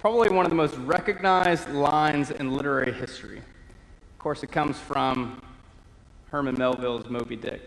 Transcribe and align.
Probably 0.00 0.30
one 0.30 0.46
of 0.46 0.50
the 0.50 0.56
most 0.56 0.76
recognized 0.76 1.68
lines 1.68 2.30
in 2.30 2.56
literary 2.56 2.90
history. 2.90 3.36
Of 3.36 4.18
course, 4.18 4.42
it 4.42 4.50
comes 4.50 4.78
from 4.78 5.42
Herman 6.30 6.54
Melville's 6.56 7.10
Moby 7.10 7.36
Dick. 7.36 7.60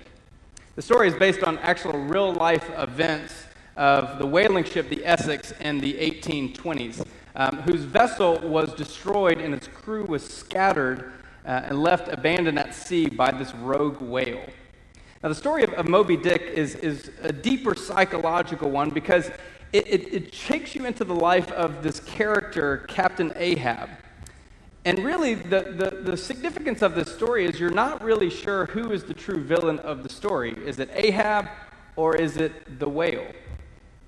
The 0.76 0.82
story 0.82 1.08
is 1.08 1.14
based 1.14 1.44
on 1.44 1.60
actual 1.60 1.92
real 1.92 2.34
life 2.34 2.68
events 2.76 3.46
of 3.78 4.18
the 4.18 4.26
whaling 4.26 4.64
ship, 4.64 4.90
the 4.90 5.06
Essex, 5.06 5.54
in 5.60 5.78
the 5.78 5.94
1820s, 5.94 7.06
um, 7.36 7.58
whose 7.68 7.82
vessel 7.82 8.40
was 8.40 8.74
destroyed 8.74 9.38
and 9.38 9.54
its 9.54 9.68
crew 9.68 10.04
was 10.06 10.28
scattered 10.28 11.14
uh, 11.46 11.62
and 11.66 11.84
left 11.84 12.08
abandoned 12.08 12.58
at 12.58 12.74
sea 12.74 13.06
by 13.10 13.30
this 13.30 13.54
rogue 13.54 14.02
whale. 14.02 14.44
Now, 15.22 15.30
the 15.30 15.36
story 15.36 15.62
of, 15.62 15.72
of 15.74 15.88
Moby 15.88 16.18
Dick 16.18 16.42
is, 16.42 16.74
is 16.74 17.12
a 17.22 17.32
deeper 17.32 17.76
psychological 17.76 18.72
one 18.72 18.90
because 18.90 19.30
it, 19.74 19.88
it, 19.88 20.14
it 20.14 20.32
takes 20.32 20.76
you 20.76 20.86
into 20.86 21.04
the 21.04 21.16
life 21.16 21.52
of 21.52 21.82
this 21.82 22.00
character, 22.00 22.86
Captain 22.88 23.34
Ahab. 23.36 23.90
And 24.86 25.00
really, 25.00 25.34
the, 25.34 25.62
the, 25.62 26.12
the, 26.12 26.18
significance 26.18 26.82
of 26.82 26.94
this 26.94 27.14
story 27.14 27.46
is 27.46 27.60
you're 27.60 27.72
not 27.72 28.04
really 28.04 28.30
sure 28.30 28.68
who 28.68 28.92
is 28.92 29.04
the 29.04 29.14
true 29.14 29.42
villain 29.42 29.80
of 29.80 30.04
the 30.04 30.10
story. 30.10 30.52
Is 30.66 30.78
it 30.78 30.90
Ahab 30.94 31.48
or 31.96 32.16
is 32.16 32.38
it 32.38 32.80
the 32.80 32.88
whale? 32.88 33.26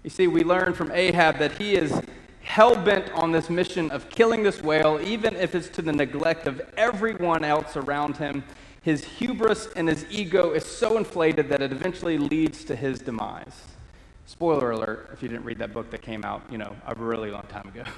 You 0.03 0.09
see, 0.09 0.27
we 0.27 0.43
learn 0.43 0.73
from 0.73 0.91
Ahab 0.91 1.39
that 1.39 1.53
he 1.53 1.75
is 1.75 1.99
hell 2.41 2.75
bent 2.75 3.11
on 3.13 3.31
this 3.31 3.49
mission 3.49 3.89
of 3.89 4.09
killing 4.09 4.43
this 4.43 4.61
whale, 4.61 4.99
even 5.01 5.35
if 5.35 5.55
it's 5.55 5.69
to 5.69 5.81
the 5.81 5.93
neglect 5.93 6.45
of 6.45 6.61
everyone 6.77 7.43
else 7.43 7.75
around 7.75 8.17
him. 8.17 8.43
His 8.83 9.03
hubris 9.03 9.69
and 9.75 9.87
his 9.87 10.05
ego 10.11 10.51
is 10.51 10.63
so 10.63 10.97
inflated 10.97 11.49
that 11.49 11.61
it 11.61 11.71
eventually 11.71 12.19
leads 12.19 12.63
to 12.65 12.75
his 12.75 12.99
demise. 12.99 13.74
Spoiler 14.25 14.71
alert 14.71 15.09
if 15.13 15.21
you 15.21 15.29
didn't 15.29 15.45
read 15.45 15.59
that 15.59 15.73
book 15.73 15.91
that 15.91 16.01
came 16.01 16.25
out, 16.25 16.41
you 16.49 16.57
know, 16.57 16.75
a 16.87 16.95
really 16.95 17.31
long 17.31 17.45
time 17.47 17.67
ago. 17.67 17.83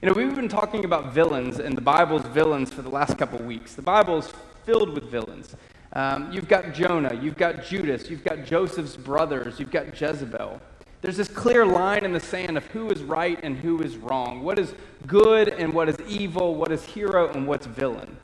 You 0.00 0.06
know, 0.06 0.14
we've 0.14 0.32
been 0.32 0.48
talking 0.48 0.84
about 0.84 1.12
villains 1.12 1.58
and 1.58 1.76
the 1.76 1.80
Bible's 1.80 2.22
villains 2.22 2.72
for 2.72 2.82
the 2.82 2.88
last 2.88 3.18
couple 3.18 3.40
weeks. 3.40 3.74
The 3.74 3.82
Bible's 3.82 4.32
filled 4.64 4.90
with 4.90 5.10
villains. 5.10 5.56
Um, 5.92 6.30
you've 6.30 6.46
got 6.46 6.72
Jonah, 6.72 7.18
you've 7.20 7.36
got 7.36 7.64
Judas, 7.64 8.08
you've 8.08 8.22
got 8.22 8.44
Joseph's 8.44 8.96
brothers, 8.96 9.58
you've 9.58 9.72
got 9.72 10.00
Jezebel. 10.00 10.60
There's 11.00 11.16
this 11.16 11.26
clear 11.26 11.66
line 11.66 12.04
in 12.04 12.12
the 12.12 12.20
sand 12.20 12.56
of 12.56 12.64
who 12.66 12.90
is 12.90 13.02
right 13.02 13.40
and 13.42 13.56
who 13.56 13.82
is 13.82 13.96
wrong, 13.96 14.42
what 14.44 14.58
is 14.60 14.72
good 15.08 15.48
and 15.48 15.74
what 15.74 15.88
is 15.88 15.96
evil, 16.06 16.54
what 16.54 16.70
is 16.70 16.84
hero 16.84 17.28
and 17.32 17.46
what's 17.48 17.66
villain. 17.66 18.16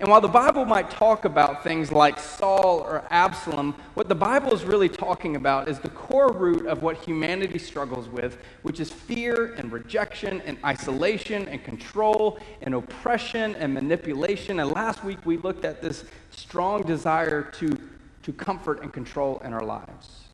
And 0.00 0.08
while 0.08 0.22
the 0.22 0.28
Bible 0.28 0.64
might 0.64 0.90
talk 0.90 1.26
about 1.26 1.62
things 1.62 1.92
like 1.92 2.18
Saul 2.18 2.80
or 2.80 3.04
Absalom, 3.10 3.74
what 3.92 4.08
the 4.08 4.14
Bible 4.14 4.54
is 4.54 4.64
really 4.64 4.88
talking 4.88 5.36
about 5.36 5.68
is 5.68 5.78
the 5.78 5.90
core 5.90 6.32
root 6.32 6.66
of 6.66 6.82
what 6.82 6.96
humanity 6.96 7.58
struggles 7.58 8.08
with, 8.08 8.38
which 8.62 8.80
is 8.80 8.90
fear 8.90 9.52
and 9.58 9.70
rejection 9.70 10.40
and 10.46 10.56
isolation 10.64 11.46
and 11.48 11.62
control 11.62 12.38
and 12.62 12.74
oppression 12.74 13.54
and 13.56 13.74
manipulation. 13.74 14.60
And 14.60 14.72
last 14.72 15.04
week 15.04 15.18
we 15.26 15.36
looked 15.36 15.66
at 15.66 15.82
this 15.82 16.06
strong 16.30 16.82
desire 16.82 17.42
to, 17.58 17.76
to 18.22 18.32
comfort 18.32 18.82
and 18.82 18.90
control 18.90 19.42
in 19.44 19.52
our 19.52 19.64
lives. 19.64 20.28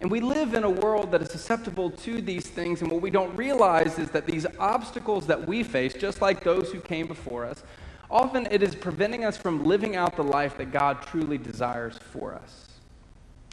And 0.00 0.08
we 0.08 0.20
live 0.20 0.54
in 0.54 0.62
a 0.62 0.70
world 0.70 1.10
that 1.10 1.22
is 1.22 1.32
susceptible 1.32 1.90
to 1.90 2.20
these 2.20 2.46
things, 2.46 2.82
and 2.82 2.92
what 2.92 3.00
we 3.00 3.10
don't 3.10 3.34
realize 3.34 3.98
is 3.98 4.10
that 4.10 4.26
these 4.26 4.46
obstacles 4.60 5.26
that 5.26 5.48
we 5.48 5.64
face, 5.64 5.94
just 5.94 6.20
like 6.22 6.44
those 6.44 6.70
who 6.70 6.80
came 6.80 7.08
before 7.08 7.46
us, 7.46 7.64
Often 8.10 8.48
it 8.50 8.62
is 8.62 8.74
preventing 8.74 9.24
us 9.24 9.36
from 9.36 9.64
living 9.64 9.96
out 9.96 10.16
the 10.16 10.22
life 10.22 10.56
that 10.58 10.72
God 10.72 11.02
truly 11.02 11.38
desires 11.38 11.98
for 11.98 12.34
us. 12.34 12.68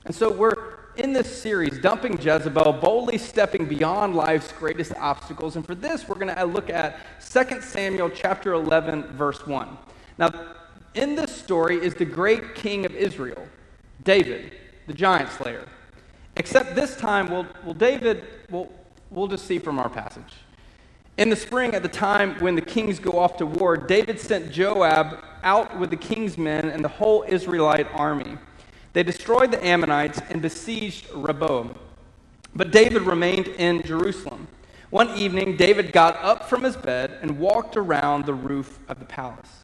And 0.06 0.14
so 0.14 0.32
we're 0.32 0.54
in 0.96 1.14
this 1.14 1.42
series, 1.42 1.80
Dumping 1.80 2.20
Jezebel, 2.22 2.74
boldly 2.74 3.18
stepping 3.18 3.66
beyond 3.66 4.16
life's 4.16 4.52
greatest 4.52 4.94
obstacles. 4.96 5.56
And 5.56 5.66
for 5.66 5.76
this, 5.76 6.08
we're 6.08 6.16
going 6.16 6.28
to 6.28 6.42
uh, 6.42 6.46
look 6.46 6.70
at 6.70 7.00
2 7.32 7.62
Samuel 7.62 8.10
chapter 8.10 8.54
11, 8.54 9.04
verse 9.14 9.46
1. 9.48 9.78
Now, 10.18 10.30
in 10.94 11.16
this 11.16 11.36
story 11.36 11.78
is 11.78 11.96
the 11.96 12.06
great 12.06 12.54
king 12.54 12.86
of 12.86 12.94
Israel, 12.94 13.48
David, 14.04 14.54
the 14.86 14.94
giant 14.94 15.32
slayer. 15.32 15.66
Except 16.36 16.76
this 16.76 16.96
time, 16.96 17.30
well, 17.30 17.48
well 17.64 17.74
David, 17.74 18.24
well, 18.50 18.70
we'll 19.10 19.28
just 19.28 19.46
see 19.46 19.60
from 19.60 19.80
our 19.80 19.90
passage. 19.90 20.34
In 21.16 21.30
the 21.30 21.36
spring, 21.36 21.76
at 21.76 21.84
the 21.84 21.90
time 21.90 22.40
when 22.40 22.56
the 22.56 22.62
kings 22.62 22.98
go 22.98 23.20
off 23.20 23.38
to 23.38 23.46
war, 23.46 23.78
David 23.78 24.20
sent 24.20 24.52
Joab 24.52 25.24
out 25.44 25.78
with 25.78 25.92
the 25.92 25.96
king's 25.96 26.40
men 26.40 26.70
and 26.70 26.84
the 26.84 26.90
whole 26.90 27.24
Israelite 27.28 27.88
army. 27.94 28.38
They 28.94 29.04
destroyed 29.04 29.52
the 29.52 29.64
Ammonites 29.64 30.20
and 30.30 30.42
besieged 30.42 31.08
Rehoboam. 31.14 31.76
But 32.56 32.72
David 32.72 33.04
remained 33.04 33.48
in 33.48 33.84
Jerusalem. 33.84 34.48
One 34.90 35.10
evening, 35.12 35.56
David 35.56 35.92
got 35.92 36.16
up 36.18 36.50
from 36.50 36.64
his 36.64 36.78
bed 36.78 37.18
and 37.22 37.40
walked 37.40 37.78
around 37.78 38.26
the 38.26 38.34
roof 38.34 38.80
of 38.88 39.00
the 39.00 39.06
palace. 39.06 39.63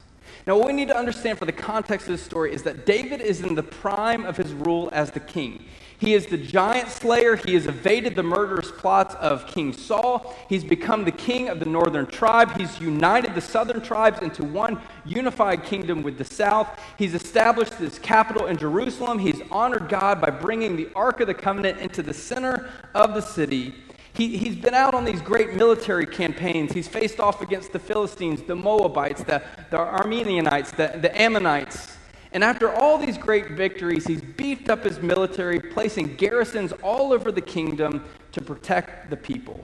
Now, 0.49 0.57
what 0.57 0.65
we 0.65 0.73
need 0.73 0.87
to 0.87 0.97
understand 0.97 1.37
for 1.37 1.45
the 1.45 1.51
context 1.51 2.07
of 2.07 2.13
this 2.13 2.23
story 2.23 2.51
is 2.51 2.63
that 2.63 2.83
David 2.83 3.21
is 3.21 3.41
in 3.41 3.53
the 3.53 3.61
prime 3.61 4.25
of 4.25 4.35
his 4.35 4.51
rule 4.51 4.89
as 4.91 5.11
the 5.11 5.19
king. 5.19 5.63
He 5.99 6.15
is 6.15 6.25
the 6.25 6.39
giant 6.39 6.89
slayer. 6.89 7.35
He 7.35 7.53
has 7.53 7.67
evaded 7.67 8.15
the 8.15 8.23
murderous 8.23 8.71
plots 8.71 9.13
of 9.19 9.45
King 9.45 9.73
Saul. 9.73 10.35
He's 10.49 10.63
become 10.63 11.05
the 11.05 11.11
king 11.11 11.49
of 11.49 11.59
the 11.59 11.67
northern 11.67 12.07
tribe. 12.07 12.57
He's 12.57 12.81
united 12.81 13.35
the 13.35 13.41
southern 13.41 13.79
tribes 13.81 14.23
into 14.23 14.43
one 14.43 14.81
unified 15.05 15.65
kingdom 15.65 16.01
with 16.01 16.17
the 16.17 16.25
south. 16.25 16.79
He's 16.97 17.13
established 17.13 17.75
his 17.75 17.99
capital 17.99 18.47
in 18.47 18.57
Jerusalem. 18.57 19.19
He's 19.19 19.43
honored 19.51 19.87
God 19.87 20.19
by 20.19 20.31
bringing 20.31 20.75
the 20.75 20.89
Ark 20.95 21.19
of 21.19 21.27
the 21.27 21.35
Covenant 21.35 21.77
into 21.77 22.01
the 22.01 22.15
center 22.15 22.71
of 22.95 23.13
the 23.13 23.21
city. 23.21 23.75
He, 24.19 24.37
he's 24.37 24.57
been 24.57 24.73
out 24.73 24.93
on 24.93 25.05
these 25.05 25.21
great 25.21 25.53
military 25.53 26.05
campaigns. 26.05 26.73
He's 26.73 26.89
faced 26.89 27.21
off 27.21 27.41
against 27.41 27.71
the 27.71 27.79
Philistines, 27.79 28.41
the 28.41 28.53
Moabites, 28.53 29.23
the, 29.23 29.41
the 29.71 29.77
Arameans, 29.77 30.75
the, 30.75 30.99
the 30.99 31.17
Ammonites. 31.19 31.95
And 32.33 32.43
after 32.43 32.69
all 32.69 32.97
these 32.97 33.17
great 33.17 33.51
victories, 33.51 34.05
he's 34.05 34.19
beefed 34.21 34.69
up 34.69 34.83
his 34.83 34.99
military, 34.99 35.61
placing 35.61 36.17
garrisons 36.17 36.73
all 36.83 37.13
over 37.13 37.31
the 37.31 37.39
kingdom 37.39 38.03
to 38.33 38.41
protect 38.41 39.09
the 39.09 39.15
people. 39.15 39.63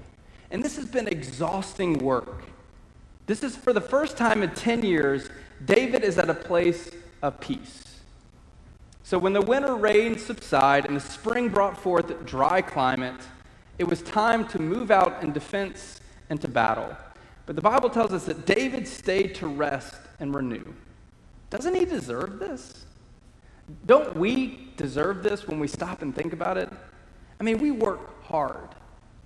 And 0.51 0.63
this 0.63 0.77
has 0.77 0.85
been 0.85 1.09
exhausting 1.09 1.97
work. 1.97 2.45
This 3.25 3.43
is 3.43 3.57
for 3.57 3.73
the 3.73 3.81
first 3.81 4.15
time 4.15 4.41
in 4.41 4.51
10 4.51 4.85
years, 4.85 5.29
David 5.65 6.01
is 6.01 6.17
at 6.17 6.29
a 6.29 6.33
place 6.33 6.91
of 7.21 7.41
peace. 7.41 7.83
So 9.03 9.19
when 9.19 9.33
the 9.33 9.41
winter 9.41 9.75
rains 9.75 10.25
subside 10.25 10.85
and 10.85 10.95
the 10.95 11.01
spring 11.01 11.49
brought 11.49 11.77
forth 11.77 12.25
dry 12.25 12.61
climate, 12.61 13.19
it 13.77 13.87
was 13.87 14.01
time 14.01 14.47
to 14.49 14.59
move 14.59 14.91
out 14.91 15.23
in 15.23 15.33
defense 15.33 15.99
and 16.29 16.39
to 16.41 16.47
battle. 16.47 16.95
But 17.45 17.55
the 17.55 17.61
Bible 17.61 17.89
tells 17.89 18.13
us 18.13 18.25
that 18.25 18.45
David 18.45 18.87
stayed 18.87 19.35
to 19.35 19.47
rest 19.47 19.95
and 20.19 20.33
renew. 20.33 20.73
Doesn't 21.49 21.75
he 21.75 21.85
deserve 21.85 22.39
this? 22.39 22.85
Don't 23.85 24.15
we 24.15 24.71
deserve 24.77 25.23
this 25.23 25.47
when 25.47 25.59
we 25.59 25.67
stop 25.67 26.01
and 26.01 26.15
think 26.15 26.33
about 26.33 26.57
it? 26.57 26.71
I 27.39 27.43
mean, 27.43 27.59
we 27.59 27.71
work 27.71 28.23
hard. 28.23 28.69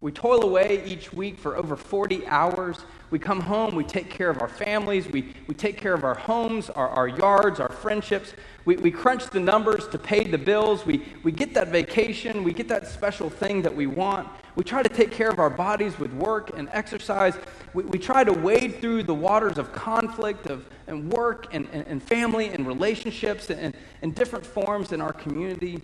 We 0.02 0.14
toil 0.14 0.44
away 0.44 0.82
each 0.86 1.12
week 1.12 1.38
for 1.38 1.58
over 1.58 1.76
40 1.76 2.26
hours. 2.28 2.78
We 3.12 3.20
come 3.20 3.42
home, 3.42 3.76
we 3.76 3.84
take 3.84 4.10
care 4.10 4.30
of 4.30 4.42
our 4.42 4.48
families, 4.48 5.08
we, 5.08 5.34
we 5.48 5.56
take 5.56 5.78
care 5.78 5.94
of 5.94 6.04
our 6.06 6.16
homes, 6.16 6.70
our, 6.70 6.88
our 6.90 7.08
yards, 7.08 7.60
our 7.60 7.70
friendships. 7.70 8.34
We, 8.64 8.78
we 8.78 8.92
crunch 8.92 9.26
the 9.26 9.40
numbers 9.40 9.88
to 9.90 9.98
pay 9.98 10.24
the 10.24 10.38
bills. 10.38 10.86
We, 10.86 11.04
we 11.24 11.32
get 11.34 11.54
that 11.56 11.70
vacation, 11.70 12.44
we 12.44 12.54
get 12.54 12.70
that 12.70 12.88
special 12.88 13.30
thing 13.30 13.62
that 13.64 13.76
we 13.76 13.88
want. 13.88 14.30
We 14.56 14.64
try 14.64 14.84
to 14.84 14.90
take 14.90 15.12
care 15.12 15.30
of 15.30 15.40
our 15.40 15.50
bodies 15.50 15.98
with 16.00 16.14
work 16.14 16.52
and 16.56 16.70
exercise. 16.72 17.36
We, 17.74 17.84
we 17.84 18.00
try 18.00 18.24
to 18.24 18.32
wade 18.32 18.80
through 18.80 19.04
the 19.04 19.16
waters 19.16 19.58
of 19.58 19.74
conflict 19.74 20.48
of, 20.48 20.66
and 20.88 21.12
work 21.12 21.48
and, 21.54 21.68
and, 21.74 21.86
and 21.88 22.02
family 22.04 22.50
and 22.50 22.66
relationships 22.66 23.50
and, 23.50 23.74
and 24.02 24.16
different 24.16 24.46
forms 24.46 24.94
in 24.94 25.02
our 25.02 25.14
community. 25.14 25.82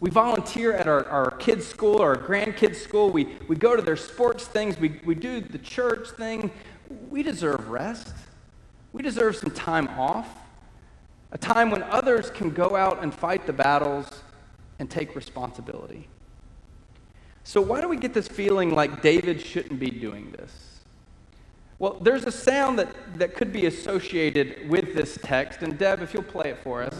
We 0.00 0.08
volunteer 0.08 0.72
at 0.72 0.88
our, 0.88 1.06
our 1.08 1.30
kids' 1.32 1.66
school 1.66 2.02
or 2.02 2.16
our 2.16 2.16
grandkids' 2.16 2.76
school. 2.76 3.10
We, 3.10 3.36
we 3.48 3.56
go 3.56 3.76
to 3.76 3.82
their 3.82 3.96
sports 3.96 4.46
things. 4.46 4.78
We, 4.78 5.00
we 5.04 5.14
do 5.14 5.40
the 5.40 5.58
church 5.58 6.10
thing. 6.10 6.50
We 7.10 7.22
deserve 7.22 7.68
rest. 7.68 8.14
We 8.92 9.02
deserve 9.02 9.36
some 9.36 9.50
time 9.50 9.88
off, 9.88 10.26
a 11.30 11.38
time 11.38 11.70
when 11.70 11.82
others 11.84 12.30
can 12.30 12.50
go 12.50 12.74
out 12.74 13.02
and 13.02 13.14
fight 13.14 13.46
the 13.46 13.52
battles 13.52 14.22
and 14.80 14.90
take 14.90 15.14
responsibility. 15.14 16.08
So, 17.44 17.60
why 17.60 17.80
do 17.80 17.88
we 17.88 17.96
get 17.96 18.14
this 18.14 18.26
feeling 18.26 18.74
like 18.74 19.00
David 19.02 19.40
shouldn't 19.40 19.78
be 19.78 19.90
doing 19.90 20.32
this? 20.32 20.80
Well, 21.78 21.98
there's 22.00 22.24
a 22.24 22.32
sound 22.32 22.78
that, 22.78 22.88
that 23.18 23.34
could 23.34 23.52
be 23.52 23.66
associated 23.66 24.68
with 24.68 24.94
this 24.94 25.18
text, 25.22 25.62
and 25.62 25.78
Deb, 25.78 26.02
if 26.02 26.12
you'll 26.12 26.22
play 26.22 26.50
it 26.50 26.58
for 26.62 26.82
us. 26.82 26.94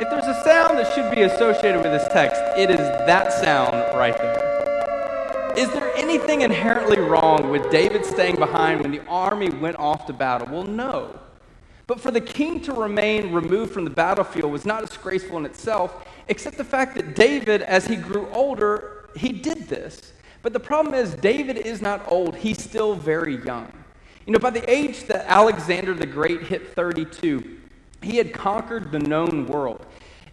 If 0.00 0.10
there's 0.10 0.19
a 0.30 0.44
sound 0.44 0.78
that 0.78 0.92
should 0.94 1.12
be 1.12 1.22
associated 1.22 1.82
with 1.82 1.90
this 1.90 2.06
text, 2.12 2.40
it 2.56 2.70
is 2.70 2.78
that 2.78 3.32
sound 3.32 3.74
right 3.98 4.16
there. 4.16 5.52
Is 5.56 5.68
there 5.72 5.92
anything 5.96 6.42
inherently 6.42 7.00
wrong 7.00 7.50
with 7.50 7.68
David 7.72 8.06
staying 8.06 8.36
behind 8.36 8.80
when 8.80 8.92
the 8.92 9.04
army 9.06 9.50
went 9.50 9.76
off 9.76 10.06
to 10.06 10.12
battle? 10.12 10.46
Well, 10.48 10.62
no. 10.62 11.18
But 11.88 12.00
for 12.00 12.12
the 12.12 12.20
king 12.20 12.60
to 12.60 12.72
remain 12.72 13.32
removed 13.32 13.72
from 13.72 13.82
the 13.82 13.90
battlefield 13.90 14.52
was 14.52 14.64
not 14.64 14.86
disgraceful 14.86 15.38
in 15.38 15.46
itself, 15.46 16.06
except 16.28 16.56
the 16.56 16.64
fact 16.64 16.94
that 16.94 17.16
David, 17.16 17.62
as 17.62 17.88
he 17.88 17.96
grew 17.96 18.28
older, 18.28 19.10
he 19.16 19.32
did 19.32 19.68
this. 19.68 20.12
But 20.42 20.52
the 20.52 20.60
problem 20.60 20.94
is, 20.94 21.14
David 21.14 21.56
is 21.56 21.82
not 21.82 22.04
old, 22.06 22.36
he's 22.36 22.62
still 22.62 22.94
very 22.94 23.44
young. 23.44 23.72
You 24.26 24.32
know, 24.34 24.38
by 24.38 24.50
the 24.50 24.70
age 24.70 25.06
that 25.06 25.26
Alexander 25.26 25.92
the 25.92 26.06
Great 26.06 26.44
hit 26.44 26.72
32, 26.74 27.58
he 28.02 28.16
had 28.16 28.32
conquered 28.32 28.92
the 28.92 29.00
known 29.00 29.46
world. 29.46 29.84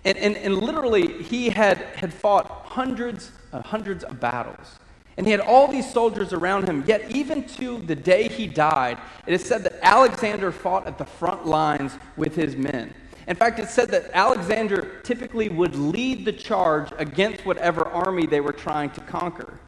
And, 0.07 0.18
and, 0.19 0.38
and 0.38 0.57
literally, 0.59 1.21
he 1.21 1.50
had, 1.50 1.80
had 1.95 2.13
fought 2.13 2.45
hundreds, 2.63 3.30
uh, 3.51 3.62
hundreds 3.62 4.06
of 4.06 4.21
battles. 4.21 4.80
And 5.18 5.25
he 5.25 5.33
had 5.33 5.42
all 5.42 5.68
these 5.68 5.92
soldiers 5.92 6.31
around 6.31 6.69
him. 6.69 6.86
Yet, 6.88 7.12
even 7.12 7.44
to 7.59 7.80
the 7.80 7.95
day 7.95 8.30
he 8.30 8.48
died, 8.48 9.00
it 9.25 9.33
is 9.33 9.44
said 9.44 9.65
that 9.65 9.77
Alexander 9.81 10.54
fought 10.54 10.88
at 10.88 10.98
the 10.98 11.04
front 11.04 11.45
lines 11.45 11.92
with 12.15 12.38
his 12.38 12.56
men. 12.56 12.94
In 13.27 13.36
fact, 13.36 13.59
it 13.59 13.68
said 13.68 13.89
that 13.89 14.09
Alexander 14.13 15.01
typically 15.04 15.50
would 15.50 15.75
lead 15.75 16.24
the 16.24 16.31
charge 16.31 16.89
against 16.98 17.45
whatever 17.45 17.86
army 17.86 18.25
they 18.25 18.39
were 18.39 18.54
trying 18.54 18.92
to 18.92 19.01
conquer. 19.01 19.59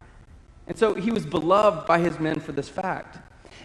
And 0.66 0.78
so 0.78 0.94
he 0.94 1.10
was 1.10 1.26
beloved 1.26 1.86
by 1.86 1.98
his 1.98 2.18
men 2.18 2.40
for 2.40 2.52
this 2.52 2.70
fact. 2.70 3.18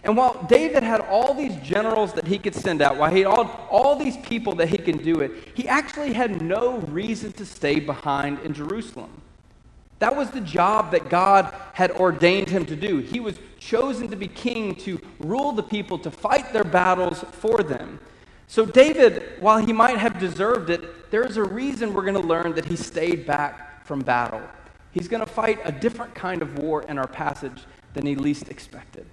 And 0.06 0.16
while 0.16 0.40
David 0.48 0.84
had 0.84 1.00
all 1.00 1.34
these 1.34 1.56
generals 1.56 2.12
that 2.12 2.28
he 2.28 2.38
could 2.38 2.54
send 2.54 2.80
out, 2.80 2.96
while 2.96 3.10
he 3.10 3.20
had 3.20 3.26
all, 3.26 3.66
all 3.68 3.96
these 3.96 4.16
people 4.18 4.54
that 4.54 4.68
he 4.68 4.78
can 4.78 4.98
do 4.98 5.18
it, 5.18 5.32
he 5.54 5.66
actually 5.66 6.12
had 6.12 6.40
no 6.40 6.78
reason 6.78 7.32
to 7.32 7.44
stay 7.44 7.80
behind 7.80 8.38
in 8.40 8.54
Jerusalem. 8.54 9.10
That 9.98 10.14
was 10.14 10.30
the 10.30 10.40
job 10.40 10.92
that 10.92 11.08
God 11.08 11.52
had 11.72 11.90
ordained 11.90 12.48
him 12.48 12.64
to 12.66 12.76
do. 12.76 12.98
He 12.98 13.18
was 13.18 13.34
chosen 13.58 14.08
to 14.10 14.16
be 14.16 14.28
king, 14.28 14.76
to 14.76 15.00
rule 15.18 15.50
the 15.50 15.62
people, 15.64 15.98
to 15.98 16.10
fight 16.12 16.52
their 16.52 16.62
battles 16.62 17.24
for 17.32 17.64
them. 17.64 17.98
So, 18.46 18.64
David, 18.64 19.24
while 19.40 19.58
he 19.58 19.72
might 19.72 19.98
have 19.98 20.20
deserved 20.20 20.70
it, 20.70 21.10
there 21.10 21.24
is 21.24 21.36
a 21.36 21.42
reason 21.42 21.92
we're 21.92 22.02
going 22.02 22.14
to 22.14 22.28
learn 22.28 22.54
that 22.54 22.66
he 22.66 22.76
stayed 22.76 23.26
back 23.26 23.84
from 23.84 24.02
battle. 24.02 24.42
He's 24.92 25.08
going 25.08 25.24
to 25.24 25.30
fight 25.30 25.58
a 25.64 25.72
different 25.72 26.14
kind 26.14 26.42
of 26.42 26.58
war 26.58 26.82
in 26.82 26.96
our 26.96 27.08
passage 27.08 27.64
than 27.94 28.06
he 28.06 28.14
least 28.14 28.50
expected. 28.50 29.04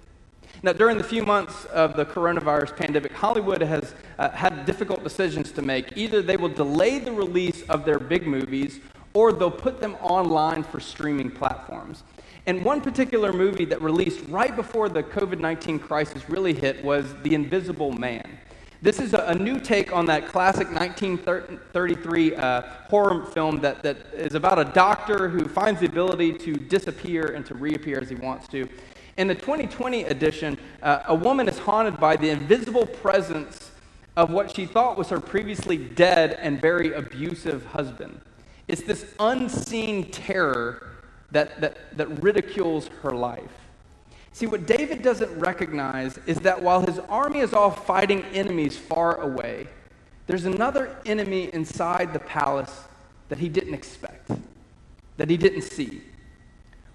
Now, 0.64 0.72
during 0.72 0.96
the 0.96 1.04
few 1.04 1.26
months 1.26 1.66
of 1.66 1.94
the 1.94 2.06
coronavirus 2.06 2.74
pandemic, 2.74 3.12
Hollywood 3.12 3.60
has 3.60 3.94
uh, 4.18 4.30
had 4.30 4.64
difficult 4.64 5.04
decisions 5.04 5.52
to 5.52 5.60
make. 5.60 5.94
Either 5.94 6.22
they 6.22 6.38
will 6.38 6.48
delay 6.48 6.98
the 6.98 7.12
release 7.12 7.60
of 7.68 7.84
their 7.84 7.98
big 7.98 8.26
movies, 8.26 8.80
or 9.12 9.34
they'll 9.34 9.50
put 9.50 9.78
them 9.78 9.94
online 10.00 10.62
for 10.62 10.80
streaming 10.80 11.30
platforms. 11.30 12.02
And 12.46 12.64
one 12.64 12.80
particular 12.80 13.30
movie 13.30 13.66
that 13.66 13.82
released 13.82 14.26
right 14.30 14.56
before 14.56 14.88
the 14.88 15.02
COVID 15.02 15.38
19 15.38 15.80
crisis 15.80 16.30
really 16.30 16.54
hit 16.54 16.82
was 16.82 17.14
The 17.22 17.34
Invisible 17.34 17.92
Man. 17.92 18.38
This 18.80 19.00
is 19.00 19.12
a, 19.12 19.18
a 19.18 19.34
new 19.34 19.60
take 19.60 19.92
on 19.92 20.06
that 20.06 20.28
classic 20.28 20.70
1933 20.70 22.36
uh, 22.36 22.62
horror 22.88 23.26
film 23.26 23.60
that, 23.60 23.82
that 23.82 23.98
is 24.14 24.34
about 24.34 24.58
a 24.58 24.64
doctor 24.64 25.28
who 25.28 25.44
finds 25.44 25.80
the 25.80 25.86
ability 25.86 26.32
to 26.38 26.54
disappear 26.54 27.34
and 27.36 27.44
to 27.44 27.54
reappear 27.54 27.98
as 28.00 28.08
he 28.08 28.14
wants 28.14 28.48
to. 28.48 28.66
In 29.16 29.28
the 29.28 29.34
2020 29.34 30.04
edition, 30.04 30.58
uh, 30.82 31.04
a 31.06 31.14
woman 31.14 31.48
is 31.48 31.58
haunted 31.58 32.00
by 32.00 32.16
the 32.16 32.30
invisible 32.30 32.86
presence 32.86 33.70
of 34.16 34.30
what 34.30 34.54
she 34.54 34.66
thought 34.66 34.96
was 34.98 35.08
her 35.10 35.20
previously 35.20 35.76
dead 35.76 36.32
and 36.40 36.60
very 36.60 36.92
abusive 36.92 37.64
husband. 37.66 38.20
It's 38.66 38.82
this 38.82 39.14
unseen 39.20 40.10
terror 40.10 40.88
that, 41.30 41.60
that, 41.60 41.96
that 41.96 42.22
ridicules 42.22 42.88
her 43.02 43.10
life. 43.10 43.50
See, 44.32 44.46
what 44.46 44.66
David 44.66 45.02
doesn't 45.02 45.38
recognize 45.38 46.18
is 46.26 46.38
that 46.38 46.60
while 46.60 46.84
his 46.84 46.98
army 46.98 47.38
is 47.38 47.52
all 47.52 47.70
fighting 47.70 48.24
enemies 48.32 48.76
far 48.76 49.20
away, 49.20 49.68
there's 50.26 50.44
another 50.44 50.96
enemy 51.06 51.50
inside 51.52 52.12
the 52.12 52.18
palace 52.18 52.84
that 53.28 53.38
he 53.38 53.48
didn't 53.48 53.74
expect, 53.74 54.30
that 55.18 55.30
he 55.30 55.36
didn't 55.36 55.62
see. 55.62 56.02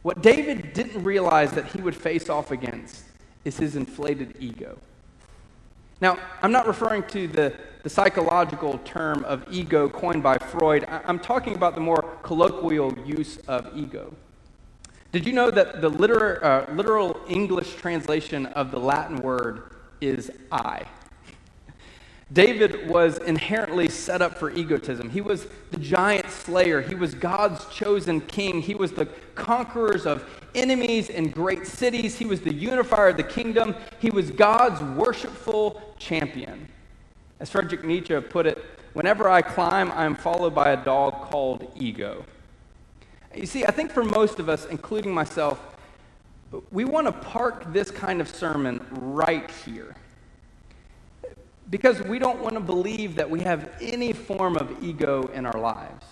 What 0.01 0.22
David 0.22 0.74
didn't 0.74 1.04
realize 1.04 1.51
that 1.51 1.68
he 1.68 1.81
would 1.81 1.96
face 1.96 2.30
off 2.30 2.51
against 2.51 3.04
is 3.44 3.57
his 3.57 3.75
inflated 3.75 4.36
ego. 4.40 4.78
Now, 6.01 6.18
I'm 6.42 6.51
not 6.51 6.68
referring 6.68 7.04
to 7.07 7.28
the, 7.28 7.54
the 7.84 7.90
psychological 7.90 8.78
term 8.80 9.25
of 9.25 9.46
ego 9.51 9.90
coined 9.90 10.24
by 10.24 10.38
Freud. 10.38 10.86
I'm 10.88 11.19
talking 11.19 11.56
about 11.56 11.75
the 11.75 11.81
more 11.81 12.01
colloquial 12.24 12.98
use 13.06 13.38
of 13.48 13.75
ego. 13.75 14.13
Did 15.12 15.25
you 15.25 15.34
know 15.34 15.51
that 15.51 15.81
the 15.81 15.90
literal, 15.90 16.38
uh, 16.42 16.72
literal 16.74 17.19
English 17.28 17.75
translation 17.75 18.45
of 18.48 18.72
the 18.72 18.80
Latin 18.80 19.18
word 19.18 19.75
is 20.00 20.31
I? 20.52 20.86
David 22.31 22.88
was 22.88 23.18
inherently 23.18 23.90
set 23.90 24.22
up 24.22 24.38
for 24.38 24.52
egotism. 24.52 25.10
He 25.10 25.22
was 25.22 25.48
the 25.72 25.80
giant 25.80 26.30
slayer. 26.30 26.80
He 26.80 26.94
was 26.94 27.16
God's 27.16 27.66
chosen 27.74 28.22
king. 28.22 28.62
He 28.62 28.76
was 28.76 28.92
the 28.92 29.08
conquerors 29.34 30.06
of 30.06 30.24
enemies 30.54 31.10
and 31.10 31.34
great 31.34 31.66
cities. 31.66 32.18
He 32.18 32.26
was 32.26 32.42
the 32.42 32.54
unifier 32.54 33.10
of 33.10 33.18
the 33.18 33.24
kingdom. 33.24 33.76
He 34.00 34.12
was 34.12 34.30
God's 34.30 34.80
worshipful 34.96 35.81
champion. 35.98 36.68
As 37.40 37.50
Frederick 37.50 37.84
Nietzsche 37.84 38.20
put 38.22 38.46
it, 38.46 38.64
whenever 38.94 39.28
I 39.28 39.42
climb, 39.42 39.92
I 39.94 40.06
am 40.06 40.16
followed 40.16 40.54
by 40.54 40.70
a 40.72 40.78
dog 40.78 41.31
called 41.31 41.72
ego. 41.76 42.26
You 43.34 43.48
see, 43.48 43.66
I 43.66 43.72
think 43.72 43.92
for 43.92 44.04
most 44.04 44.38
of 44.40 44.50
us, 44.50 44.66
including 44.66 45.12
myself, 45.12 45.78
we 46.72 46.86
want 46.86 47.08
to 47.08 47.12
park 47.12 47.74
this 47.74 47.90
kind 47.90 48.22
of 48.22 48.28
sermon 48.28 48.86
right 48.92 49.50
here 49.66 49.96
because 51.69 52.01
we 52.01 52.19
don't 52.19 52.39
want 52.39 52.56
to 52.56 52.60
believe 52.60 53.16
that 53.16 53.30
we 53.30 53.42
have 53.42 53.69
any 53.80 54.13
form 54.13 54.57
of 54.57 54.83
ego 54.83 55.30
in 55.33 55.45
our 55.45 55.60
lives. 55.60 56.06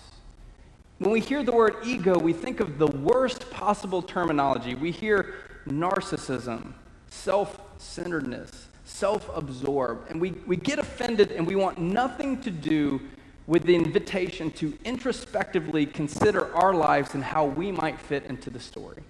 When 0.98 1.10
we 1.10 1.20
hear 1.20 1.42
the 1.42 1.52
word 1.52 1.76
ego, 1.84 2.18
we 2.18 2.32
think 2.32 2.60
of 2.60 2.78
the 2.78 2.86
worst 2.86 3.50
possible 3.50 4.02
terminology. 4.02 4.74
We 4.74 4.90
hear 4.90 5.34
narcissism, 5.66 6.72
self 7.08 7.60
centeredness, 7.78 8.68
self 8.84 9.30
absorbed, 9.36 10.10
and 10.10 10.20
we, 10.20 10.32
we 10.46 10.56
get 10.56 10.78
offended 10.78 11.32
and 11.32 11.46
we 11.46 11.56
want 11.56 11.78
nothing 11.78 12.40
to 12.42 12.50
do 12.50 13.00
with 13.46 13.64
the 13.64 13.74
invitation 13.74 14.50
to 14.50 14.76
introspectively 14.84 15.86
consider 15.86 16.54
our 16.54 16.74
lives 16.74 17.14
and 17.14 17.24
how 17.24 17.46
we 17.46 17.72
might 17.72 17.98
fit 17.98 18.24
into 18.24 18.50
the 18.50 18.60
story. 18.60 19.02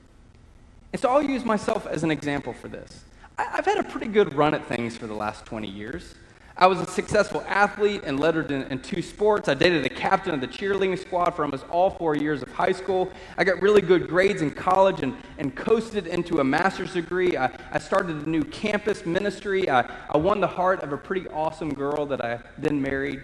And 0.93 1.03
so 1.03 1.09
I'll 1.09 1.23
use 1.23 1.45
myself 1.45 1.87
as 1.87 2.05
an 2.05 2.11
example 2.11 2.53
for 2.53 2.69
this. 2.69 3.05
I've 3.37 3.65
had 3.65 3.79
a 3.79 3.85
pretty 3.85 4.07
good 4.07 4.35
run 4.35 4.55
at 4.55 4.65
things 4.67 4.97
for 4.97 5.07
the 5.07 5.15
last 5.15 5.45
20 5.47 5.69
years. 5.69 6.15
I 6.61 6.67
was 6.67 6.81
a 6.81 6.87
successful 6.87 7.45
athlete 7.47 8.03
and 8.05 8.19
lettered 8.19 8.51
in, 8.51 8.63
in, 8.63 8.81
two 8.81 9.01
sports. 9.01 9.49
I 9.49 9.55
dated 9.55 9.85
the 9.85 9.89
captain 9.89 10.35
of 10.35 10.41
the 10.41 10.49
cheerleading 10.49 10.99
squad 10.99 11.31
for 11.31 11.45
almost 11.45 11.65
all 11.69 11.91
four 11.91 12.17
years 12.17 12.43
of 12.43 12.51
high 12.51 12.73
school. 12.73 13.13
I 13.37 13.45
got 13.45 13.63
really 13.63 13.81
good 13.81 14.09
grades 14.09 14.43
in 14.43 14.51
college 14.51 15.05
and, 15.05 15.17
and 15.39 15.55
coasted 15.55 16.09
into 16.09 16.41
a 16.41 16.45
master's 16.45 16.95
degree. 16.95 17.37
I, 17.37 17.57
I 17.71 17.79
started 17.79 18.27
a 18.27 18.29
new 18.29 18.43
campus 18.43 19.07
ministry. 19.07 19.71
I, 19.71 19.89
I 20.11 20.17
won 20.17 20.41
the 20.41 20.49
heart 20.49 20.83
of 20.83 20.93
a 20.93 20.97
pretty 20.97 21.29
awesome 21.29 21.73
girl 21.73 22.07
that 22.07 22.25
I 22.25 22.41
then 22.59 22.83
married. 22.83 23.23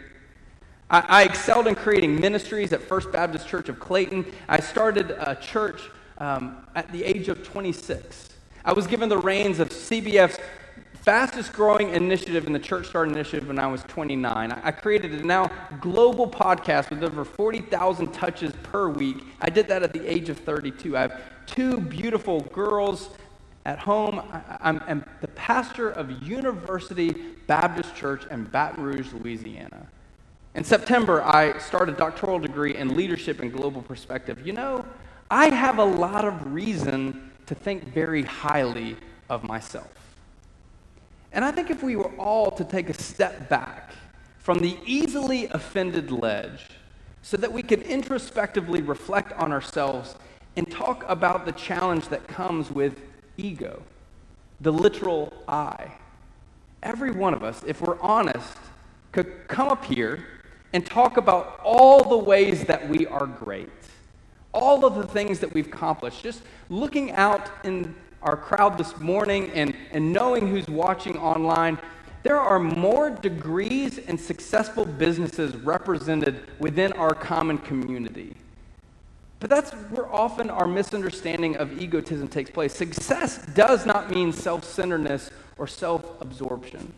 I, 0.89 1.01
I 1.01 1.23
excelled 1.25 1.67
in 1.67 1.75
creating 1.75 2.21
ministries 2.21 2.73
at 2.73 2.83
First 2.83 3.11
Baptist 3.11 3.49
Church 3.49 3.69
of 3.69 3.81
Clayton. 3.81 4.27
I 4.49 4.61
started 4.61 5.11
a 5.11 5.35
church 5.35 5.83
um, 6.19 6.65
at 6.77 6.93
the 6.93 7.03
age 7.03 7.29
of 7.29 7.43
26. 7.43 8.29
I 8.65 8.73
was 8.73 8.87
given 8.87 9.09
the 9.09 9.19
reins 9.19 9.59
of 9.59 9.71
CBF's 9.71 10.39
fastest 11.05 11.53
growing 11.53 11.91
initiative 11.91 12.47
in 12.47 12.55
the 12.55 12.59
Church 12.59 12.87
Start 12.87 13.09
Initiative 13.11 13.47
when 13.47 13.59
I 13.59 13.67
was 13.67 13.83
29. 13.83 14.53
I 14.53 14.71
created 14.71 15.13
a 15.13 15.23
now 15.23 15.51
global 15.83 16.27
podcast 16.27 16.89
with 16.89 17.05
over 17.05 17.27
40,000 17.27 18.11
touches 18.11 18.55
per 18.63 18.89
week. 18.89 19.19
I 19.43 19.51
did 19.51 19.69
that 19.69 19.83
at 19.83 19.93
the 19.93 20.11
age 20.11 20.31
of 20.31 20.39
32. 20.39 20.97
I 20.97 21.03
have 21.03 21.21
two 21.45 21.79
beautiful 21.79 22.41
girls 22.41 23.11
at 23.67 23.79
home. 23.79 24.19
I, 24.33 24.71
am 24.71 24.83
I'm 24.87 25.05
the 25.21 25.29
pastor 25.29 25.91
of 25.91 26.23
University 26.23 27.11
Baptist 27.47 27.95
Church 27.95 28.25
in 28.31 28.45
Baton 28.45 28.83
Rouge, 28.83 29.13
Louisiana. 29.13 29.87
In 30.55 30.65
September, 30.65 31.23
I 31.23 31.59
started 31.59 31.97
a 31.97 31.99
doctoral 31.99 32.39
degree 32.39 32.77
in 32.77 32.97
leadership 32.97 33.41
and 33.41 33.53
global 33.53 33.83
perspective. 33.83 34.47
You 34.47 34.55
know, 34.55 34.87
I 35.31 35.51
have 35.51 35.79
a 35.79 35.85
lot 35.85 36.25
of 36.25 36.55
reason 36.55 37.31
to 37.45 37.55
think 37.55 37.93
very 37.93 38.23
highly 38.23 38.97
of 39.29 39.45
myself. 39.45 40.04
And 41.35 41.45
I 41.45 41.51
think 41.51 41.71
if 41.71 41.83
we 41.83 41.97
were 41.97 42.13
all 42.17 42.51
to 42.53 42.65
take 42.65 42.89
a 42.89 42.95
step 42.95 43.49
back 43.51 43.93
from 44.39 44.61
the 44.61 44.79
easily 44.87 45.47
offended 45.49 46.11
ledge, 46.11 46.69
so 47.25 47.39
that 47.39 47.51
we 47.51 47.63
can 47.63 47.81
introspectively 47.81 48.83
reflect 48.83 49.33
on 49.33 49.51
ourselves 49.51 50.15
and 50.57 50.71
talk 50.71 51.05
about 51.09 51.47
the 51.47 51.53
challenge 51.53 52.09
that 52.09 52.29
comes 52.29 52.71
with 52.71 53.01
ego, 53.39 53.83
the 54.61 54.71
literal 54.71 55.33
I. 55.49 55.93
Every 56.83 57.11
one 57.11 57.33
of 57.33 57.43
us, 57.43 57.63
if 57.67 57.81
we're 57.81 57.99
honest, 58.01 58.59
could 59.11 59.49
come 59.49 59.69
up 59.69 59.87
here 59.87 60.27
and 60.75 60.85
talk 60.85 61.17
about 61.17 61.61
all 61.65 62.05
the 62.05 62.19
ways 62.19 62.65
that 62.65 62.87
we 62.91 63.07
are 63.07 63.27
great, 63.27 63.71
all 64.53 64.85
of 64.85 64.97
the 64.97 65.07
things 65.07 65.41
that 65.41 65.55
we've 65.55 65.69
accomplished. 65.69 66.23
Just 66.23 66.43
looking 66.69 67.11
out 67.13 67.51
in 67.65 67.95
our 68.25 68.37
crowd 68.37 68.77
this 68.79 68.99
morning 68.99 69.51
and, 69.51 69.75
and 69.93 70.13
knowing 70.13 70.49
who's 70.49 70.67
watching 70.67 71.17
online, 71.19 71.79
there 72.23 72.41
are 72.41 72.59
more 72.59 73.11
degrees 73.11 73.99
and 73.99 74.19
successful 74.19 74.87
businesses 74.87 75.55
represented 75.57 76.49
within 76.59 76.93
our 76.95 77.15
common 77.15 77.59
community. 77.59 78.35
But 79.41 79.51
that's 79.51 79.73
where 79.73 80.11
often 80.11 80.49
our 80.49 80.67
misunderstanding 80.67 81.57
of 81.57 81.79
egotism 81.81 82.29
takes 82.29 82.51
place. 82.51 82.75
Success 82.75 83.45
does 83.49 83.85
not 83.85 84.11
mean 84.11 84.33
self 84.33 84.65
centeredness 84.65 85.31
or 85.59 85.67
self 85.67 86.19
absorption. 86.23 86.95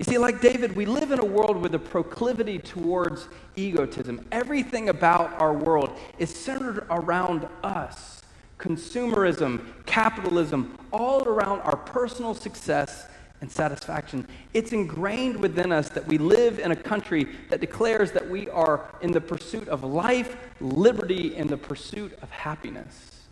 You 0.00 0.04
see, 0.04 0.18
like 0.18 0.40
David, 0.40 0.74
we 0.74 0.84
live 0.84 1.12
in 1.12 1.20
a 1.20 1.24
world 1.24 1.56
with 1.56 1.74
a 1.76 1.78
proclivity 1.78 2.58
towards 2.58 3.28
egotism. 3.54 4.26
Everything 4.32 4.88
about 4.88 5.40
our 5.40 5.52
world 5.54 5.96
is 6.18 6.34
centered 6.34 6.84
around 6.90 7.48
us 7.62 8.20
consumerism, 8.58 9.64
capitalism, 9.86 10.78
all 10.92 11.22
around 11.24 11.60
our 11.60 11.76
personal 11.76 12.34
success 12.34 13.06
and 13.40 13.50
satisfaction. 13.50 14.26
It's 14.54 14.72
ingrained 14.72 15.36
within 15.36 15.72
us 15.72 15.88
that 15.90 16.06
we 16.06 16.18
live 16.18 16.58
in 16.58 16.70
a 16.70 16.76
country 16.76 17.26
that 17.50 17.60
declares 17.60 18.12
that 18.12 18.28
we 18.28 18.48
are 18.48 18.88
in 19.02 19.12
the 19.12 19.20
pursuit 19.20 19.68
of 19.68 19.84
life, 19.84 20.36
liberty, 20.60 21.36
and 21.36 21.48
the 21.48 21.56
pursuit 21.56 22.18
of 22.22 22.30
happiness. 22.30 23.26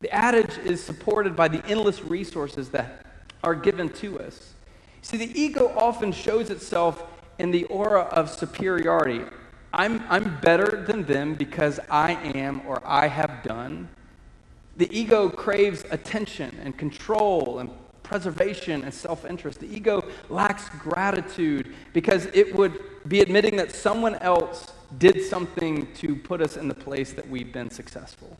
The 0.00 0.10
adage 0.10 0.58
is 0.58 0.82
supported 0.82 1.34
by 1.34 1.48
the 1.48 1.64
endless 1.66 2.02
resources 2.02 2.68
that 2.70 3.06
are 3.42 3.54
given 3.54 3.88
to 3.88 4.20
us. 4.20 4.52
See, 5.00 5.16
the 5.16 5.40
ego 5.40 5.72
often 5.76 6.12
shows 6.12 6.50
itself 6.50 7.04
in 7.38 7.50
the 7.50 7.64
aura 7.64 8.02
of 8.02 8.30
superiority. 8.30 9.24
I'm, 9.72 10.04
I'm 10.08 10.38
better 10.40 10.84
than 10.86 11.04
them 11.04 11.34
because 11.34 11.80
I 11.90 12.12
am 12.34 12.62
or 12.66 12.82
I 12.84 13.06
have 13.06 13.42
done. 13.42 13.88
The 14.76 14.88
ego 14.96 15.28
craves 15.28 15.84
attention 15.90 16.56
and 16.62 16.76
control 16.76 17.58
and 17.58 17.70
preservation 18.02 18.84
and 18.84 18.92
self 18.92 19.24
interest. 19.24 19.60
The 19.60 19.74
ego 19.74 20.04
lacks 20.28 20.68
gratitude 20.70 21.74
because 21.92 22.26
it 22.26 22.54
would 22.54 22.80
be 23.08 23.20
admitting 23.20 23.56
that 23.56 23.72
someone 23.72 24.16
else 24.16 24.72
did 24.98 25.22
something 25.24 25.92
to 25.94 26.16
put 26.16 26.40
us 26.40 26.56
in 26.56 26.68
the 26.68 26.74
place 26.74 27.12
that 27.12 27.28
we've 27.28 27.52
been 27.52 27.70
successful. 27.70 28.36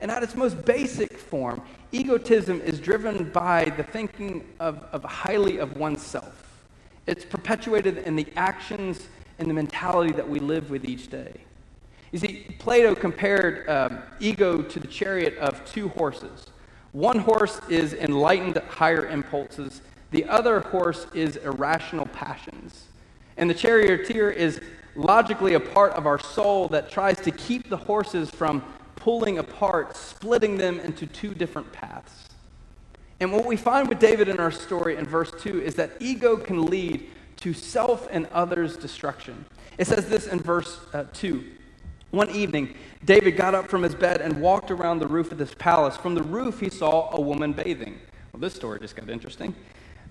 And 0.00 0.10
at 0.10 0.22
its 0.22 0.34
most 0.34 0.64
basic 0.64 1.16
form, 1.16 1.62
egotism 1.92 2.60
is 2.60 2.78
driven 2.80 3.30
by 3.30 3.64
the 3.76 3.82
thinking 3.82 4.46
of, 4.60 4.78
of 4.92 5.04
highly 5.04 5.58
of 5.58 5.76
oneself. 5.76 6.64
It's 7.06 7.24
perpetuated 7.24 7.98
in 7.98 8.16
the 8.16 8.26
actions 8.36 9.08
and 9.38 9.48
the 9.48 9.54
mentality 9.54 10.12
that 10.12 10.28
we 10.28 10.38
live 10.38 10.70
with 10.70 10.84
each 10.84 11.08
day. 11.08 11.45
You 12.12 12.18
see, 12.18 12.46
Plato 12.58 12.94
compared 12.94 13.68
um, 13.68 13.98
ego 14.20 14.62
to 14.62 14.80
the 14.80 14.86
chariot 14.86 15.36
of 15.38 15.64
two 15.64 15.88
horses. 15.88 16.46
One 16.92 17.18
horse 17.18 17.60
is 17.68 17.94
enlightened 17.94 18.56
higher 18.68 19.06
impulses, 19.08 19.82
the 20.12 20.24
other 20.24 20.60
horse 20.60 21.06
is 21.14 21.36
irrational 21.36 22.06
passions. 22.06 22.84
And 23.36 23.50
the 23.50 23.54
charioteer 23.54 24.30
is 24.30 24.60
logically 24.94 25.54
a 25.54 25.60
part 25.60 25.92
of 25.92 26.06
our 26.06 26.18
soul 26.18 26.68
that 26.68 26.90
tries 26.90 27.20
to 27.20 27.30
keep 27.30 27.68
the 27.68 27.76
horses 27.76 28.30
from 28.30 28.62
pulling 28.94 29.38
apart, 29.38 29.96
splitting 29.96 30.56
them 30.56 30.80
into 30.80 31.06
two 31.06 31.34
different 31.34 31.70
paths. 31.72 32.28
And 33.20 33.32
what 33.32 33.44
we 33.44 33.56
find 33.56 33.88
with 33.88 33.98
David 33.98 34.28
in 34.28 34.40
our 34.40 34.50
story 34.50 34.96
in 34.96 35.04
verse 35.04 35.32
2 35.42 35.62
is 35.62 35.74
that 35.76 35.92
ego 36.00 36.36
can 36.36 36.66
lead 36.66 37.08
to 37.36 37.52
self 37.52 38.08
and 38.10 38.26
others' 38.32 38.76
destruction. 38.76 39.44
It 39.78 39.86
says 39.86 40.08
this 40.08 40.26
in 40.26 40.40
verse 40.40 40.80
uh, 40.92 41.04
2. 41.12 41.44
One 42.16 42.30
evening, 42.30 42.74
David 43.04 43.36
got 43.36 43.54
up 43.54 43.68
from 43.68 43.82
his 43.82 43.94
bed 43.94 44.22
and 44.22 44.40
walked 44.40 44.70
around 44.70 45.00
the 45.00 45.06
roof 45.06 45.32
of 45.32 45.36
this 45.36 45.52
palace. 45.52 45.98
From 45.98 46.14
the 46.14 46.22
roof, 46.22 46.60
he 46.60 46.70
saw 46.70 47.14
a 47.14 47.20
woman 47.20 47.52
bathing. 47.52 48.00
Well, 48.32 48.40
this 48.40 48.54
story 48.54 48.80
just 48.80 48.96
got 48.96 49.10
interesting. 49.10 49.54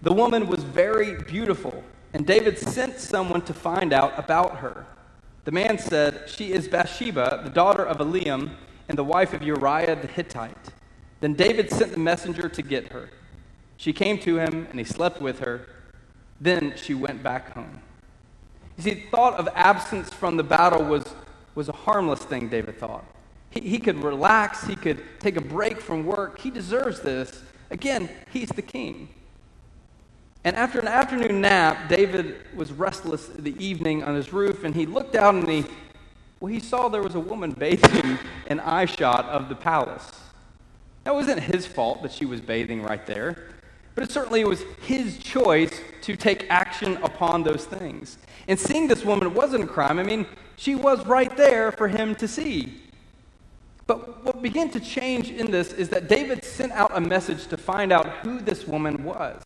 The 0.03 0.13
woman 0.13 0.45
was 0.45 0.61
very 0.61 1.19
beautiful, 1.23 1.83
and 2.13 2.23
David 2.23 2.59
sent 2.59 2.99
someone 2.99 3.41
to 3.45 3.55
find 3.55 3.91
out 3.91 4.13
about 4.19 4.57
her. 4.57 4.85
The 5.45 5.51
man 5.51 5.79
said, 5.79 6.29
She 6.29 6.53
is 6.53 6.67
Bathsheba, 6.67 7.41
the 7.43 7.49
daughter 7.49 7.83
of 7.83 7.97
Eliam, 7.97 8.51
and 8.87 8.95
the 8.95 9.03
wife 9.03 9.33
of 9.33 9.41
Uriah 9.41 9.95
the 9.99 10.05
Hittite. 10.05 10.73
Then 11.21 11.33
David 11.33 11.71
sent 11.71 11.91
the 11.91 11.97
messenger 11.97 12.47
to 12.47 12.61
get 12.61 12.91
her. 12.91 13.09
She 13.77 13.93
came 13.93 14.19
to 14.19 14.37
him, 14.37 14.67
and 14.69 14.77
he 14.77 14.85
slept 14.85 15.21
with 15.21 15.39
her. 15.39 15.67
Then 16.39 16.75
she 16.77 16.93
went 16.93 17.23
back 17.23 17.55
home. 17.55 17.81
You 18.77 18.83
see, 18.83 18.93
the 18.93 19.09
thought 19.09 19.39
of 19.39 19.49
absence 19.55 20.13
from 20.13 20.37
the 20.37 20.43
battle 20.43 20.83
was, 20.83 21.03
was 21.55 21.69
a 21.69 21.73
harmless 21.73 22.19
thing, 22.19 22.49
David 22.49 22.77
thought. 22.77 23.05
He, 23.49 23.61
he 23.61 23.79
could 23.79 24.03
relax, 24.03 24.65
he 24.67 24.75
could 24.75 25.03
take 25.19 25.37
a 25.37 25.41
break 25.41 25.81
from 25.81 26.05
work. 26.05 26.39
He 26.39 26.51
deserves 26.51 27.01
this. 27.01 27.41
Again, 27.71 28.09
he's 28.31 28.49
the 28.49 28.61
king. 28.61 29.09
And 30.43 30.55
after 30.55 30.79
an 30.79 30.87
afternoon 30.87 31.41
nap, 31.41 31.89
David 31.89 32.35
was 32.55 32.71
restless 32.71 33.27
the 33.27 33.55
evening 33.63 34.03
on 34.03 34.13
his 34.13 34.31
roof, 34.31 34.63
and 34.63 34.75
he 34.75 34.85
looked 34.85 35.15
out 35.15 35.33
and 35.33 35.49
he 35.49 35.65
well, 36.39 36.51
he 36.51 36.59
saw 36.59 36.89
there 36.89 37.01
was 37.01 37.15
a 37.15 37.19
woman 37.19 37.51
bathing 37.51 38.19
an 38.47 38.59
eye 38.59 38.85
shot 38.85 39.25
of 39.25 39.49
the 39.49 39.55
palace. 39.55 40.11
That 41.03 41.15
wasn't 41.15 41.39
his 41.39 41.65
fault 41.65 42.03
that 42.03 42.11
she 42.11 42.25
was 42.25 42.41
bathing 42.41 42.83
right 42.83 43.05
there, 43.05 43.49
but 43.95 44.03
it 44.03 44.11
certainly 44.11 44.43
was 44.43 44.63
his 44.81 45.17
choice 45.17 45.81
to 46.01 46.15
take 46.15 46.45
action 46.49 46.97
upon 46.97 47.43
those 47.43 47.65
things. 47.65 48.17
And 48.47 48.59
seeing 48.59 48.87
this 48.87 49.03
woman 49.03 49.33
wasn't 49.33 49.63
a 49.63 49.67
crime. 49.67 49.97
I 49.97 50.03
mean, 50.03 50.27
she 50.57 50.75
was 50.75 51.05
right 51.05 51.35
there 51.35 51.71
for 51.71 51.87
him 51.87 52.13
to 52.15 52.27
see. 52.27 52.81
But 53.87 54.23
what 54.25 54.41
began 54.41 54.69
to 54.71 54.79
change 54.79 55.29
in 55.29 55.51
this 55.51 55.71
is 55.71 55.89
that 55.89 56.07
David 56.07 56.43
sent 56.43 56.71
out 56.73 56.91
a 56.93 57.01
message 57.01 57.47
to 57.47 57.57
find 57.57 57.91
out 57.91 58.07
who 58.17 58.39
this 58.39 58.67
woman 58.67 59.03
was. 59.03 59.41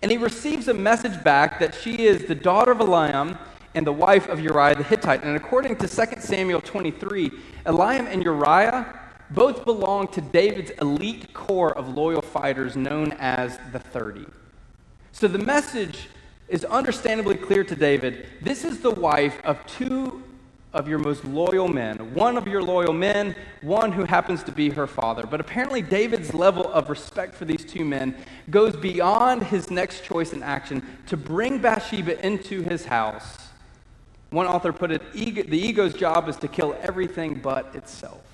And 0.00 0.10
he 0.10 0.16
receives 0.16 0.68
a 0.68 0.74
message 0.74 1.22
back 1.22 1.60
that 1.60 1.74
she 1.74 2.06
is 2.06 2.24
the 2.24 2.34
daughter 2.34 2.72
of 2.72 2.78
Eliam 2.78 3.38
and 3.74 3.86
the 3.86 3.92
wife 3.92 4.28
of 4.28 4.40
Uriah 4.40 4.74
the 4.74 4.82
Hittite. 4.82 5.22
And 5.22 5.36
according 5.36 5.76
to 5.76 5.88
2 5.88 6.20
Samuel 6.20 6.60
23, 6.60 7.30
Eliam 7.66 8.06
and 8.06 8.22
Uriah 8.22 9.00
both 9.34 9.64
belong 9.64 10.08
to 10.08 10.20
David's 10.20 10.70
elite 10.72 11.32
corps 11.32 11.76
of 11.76 11.88
loyal 11.88 12.22
fighters 12.22 12.76
known 12.76 13.12
as 13.12 13.58
the 13.72 13.78
30. 13.78 14.26
So 15.12 15.28
the 15.28 15.38
message 15.38 16.08
is 16.48 16.64
understandably 16.64 17.36
clear 17.36 17.64
to 17.64 17.76
David. 17.76 18.26
This 18.40 18.64
is 18.64 18.80
the 18.80 18.90
wife 18.90 19.40
of 19.44 19.64
two 19.66 20.22
of 20.72 20.88
your 20.88 20.98
most 20.98 21.24
loyal 21.24 21.68
men. 21.68 22.14
One 22.14 22.36
of 22.36 22.46
your 22.46 22.62
loyal 22.62 22.94
men, 22.94 23.36
one 23.60 23.92
who 23.92 24.04
happens 24.04 24.42
to 24.44 24.52
be 24.52 24.70
her 24.70 24.86
father. 24.86 25.24
But 25.24 25.40
apparently, 25.40 25.82
David's 25.82 26.32
level 26.32 26.72
of 26.72 26.88
respect 26.88 27.34
for 27.34 27.44
these 27.44 27.64
two 27.64 27.84
men 27.84 28.16
goes 28.50 28.74
beyond 28.74 29.42
his 29.42 29.70
next 29.70 30.04
choice 30.04 30.32
in 30.32 30.42
action 30.42 30.82
to 31.06 31.16
bring 31.16 31.58
Bathsheba 31.58 32.24
into 32.24 32.62
his 32.62 32.86
house 32.86 33.42
one 34.32 34.46
author 34.46 34.72
put 34.72 34.90
it 34.90 35.12
the 35.12 35.58
ego's 35.58 35.92
job 35.94 36.28
is 36.28 36.36
to 36.36 36.48
kill 36.48 36.74
everything 36.80 37.34
but 37.34 37.74
itself. 37.74 38.31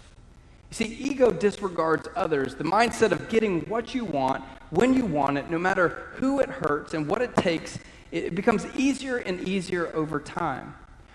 You 0.70 0.74
see, 0.74 0.84
ego 0.84 1.30
disregards 1.30 2.08
others, 2.14 2.54
the 2.54 2.64
mindset 2.64 3.12
of 3.12 3.28
getting 3.28 3.60
what 3.62 3.94
you 3.94 4.04
want, 4.04 4.44
when 4.70 4.92
you 4.92 5.06
want 5.06 5.38
it, 5.38 5.50
no 5.50 5.58
matter 5.58 6.08
who 6.14 6.40
it 6.40 6.48
hurts 6.50 6.94
and 6.94 7.06
what 7.06 7.22
it 7.22 7.34
takes, 7.36 7.78
it 8.10 8.34
becomes 8.34 8.66
easier 8.76 9.16
and 9.18 9.40
easier 9.48 9.94
over 9.94 10.20
time. 10.20 10.74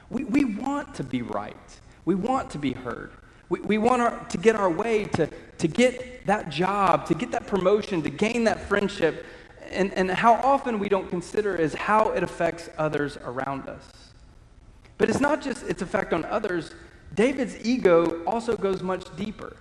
We, 0.10 0.24
we 0.24 0.45
want 0.45 0.95
to 0.95 1.03
be 1.03 1.22
right, 1.22 1.55
we 2.05 2.15
want 2.15 2.50
to 2.51 2.57
be 2.57 2.74
heard. 2.74 3.12
We, 3.50 3.60
we 3.60 3.77
want 3.77 4.01
our, 4.01 4.25
to 4.29 4.38
get 4.38 4.55
our 4.55 4.69
way, 4.69 5.05
to, 5.05 5.29
to 5.60 5.67
get 5.67 6.25
that 6.25 6.50
job, 6.50 7.05
to 7.07 7.13
get 7.13 7.31
that 7.31 7.45
promotion, 7.45 8.01
to 8.01 8.10
gain 8.10 8.45
that 8.45 8.67
friendship. 8.67 9.25
And, 9.69 9.93
and 9.93 10.10
how 10.10 10.33
often 10.36 10.79
we 10.79 10.89
don't 10.89 11.10
consider 11.10 11.55
is 11.55 11.74
how 11.75 12.12
it 12.12 12.24
affects 12.24 12.69
others 12.77 13.17
around 13.24 13.69
us. 13.69 13.83
But 14.98 15.10
it's 15.10 15.19
not 15.19 15.41
just 15.41 15.63
its 15.63 15.81
effect 15.81 16.13
on 16.13 16.25
others, 16.25 16.72
David's 17.13 17.63
ego 17.65 18.24
also 18.25 18.58
goes 18.58 18.82
much 18.82 19.15
deeper. 19.15 19.55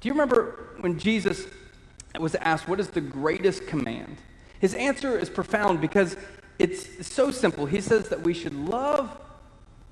Do 0.00 0.08
you 0.08 0.12
remember 0.12 0.74
when 0.80 0.98
Jesus 0.98 1.46
was 2.18 2.34
asked, 2.36 2.68
What 2.68 2.80
is 2.80 2.88
the 2.88 3.00
greatest 3.00 3.66
command? 3.66 4.18
His 4.60 4.74
answer 4.74 5.18
is 5.18 5.30
profound 5.30 5.80
because 5.80 6.16
it's 6.58 7.06
so 7.06 7.30
simple. 7.30 7.66
He 7.66 7.80
says 7.80 8.08
that 8.08 8.22
we 8.22 8.34
should 8.34 8.54
love 8.54 9.16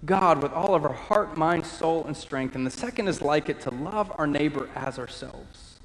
God 0.04 0.42
with 0.42 0.52
all 0.52 0.74
of 0.74 0.84
our 0.84 0.92
heart, 0.92 1.36
mind, 1.36 1.66
soul, 1.66 2.04
and 2.06 2.16
strength. 2.16 2.54
And 2.54 2.66
the 2.66 2.70
second 2.70 3.08
is 3.08 3.20
like 3.20 3.48
it 3.48 3.60
to 3.62 3.70
love 3.70 4.12
our 4.16 4.26
neighbor 4.26 4.68
as 4.74 4.98
ourselves. 4.98 5.78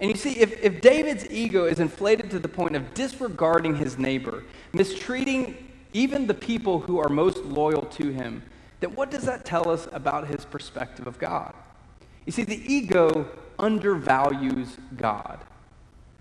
And 0.00 0.10
you 0.10 0.16
see, 0.16 0.38
if, 0.38 0.62
if 0.62 0.80
David's 0.80 1.28
ego 1.30 1.66
is 1.66 1.78
inflated 1.78 2.30
to 2.30 2.38
the 2.38 2.48
point 2.48 2.74
of 2.74 2.94
disregarding 2.94 3.76
his 3.76 3.98
neighbor, 3.98 4.44
mistreating 4.72 5.68
even 5.92 6.26
the 6.26 6.34
people 6.34 6.80
who 6.80 6.98
are 6.98 7.08
most 7.08 7.38
loyal 7.44 7.82
to 7.82 8.10
him, 8.10 8.42
then 8.80 8.94
what 8.94 9.10
does 9.10 9.24
that 9.24 9.44
tell 9.44 9.68
us 9.68 9.88
about 9.92 10.26
his 10.26 10.44
perspective 10.44 11.06
of 11.06 11.18
God? 11.18 11.54
You 12.26 12.32
see, 12.32 12.44
the 12.44 12.62
ego 12.72 13.28
undervalues 13.58 14.76
God. 14.96 15.38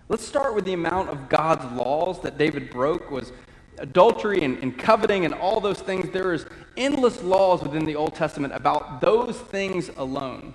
Let's 0.09 0.25
start 0.25 0.55
with 0.55 0.65
the 0.65 0.73
amount 0.73 1.09
of 1.09 1.29
God's 1.29 1.65
laws 1.73 2.21
that 2.21 2.37
David 2.37 2.69
broke 2.69 3.11
was 3.11 3.31
adultery 3.77 4.43
and, 4.43 4.57
and, 4.57 4.77
coveting 4.77 5.23
and 5.23 5.33
all 5.33 5.61
those 5.61 5.79
things. 5.79 6.09
There 6.09 6.33
is 6.33 6.45
endless 6.75 7.21
laws 7.21 7.61
within 7.61 7.85
the 7.85 7.95
Old 7.95 8.15
Testament 8.15 8.53
about 8.53 9.01
those 9.01 9.37
things 9.37 9.89
alone. 9.97 10.53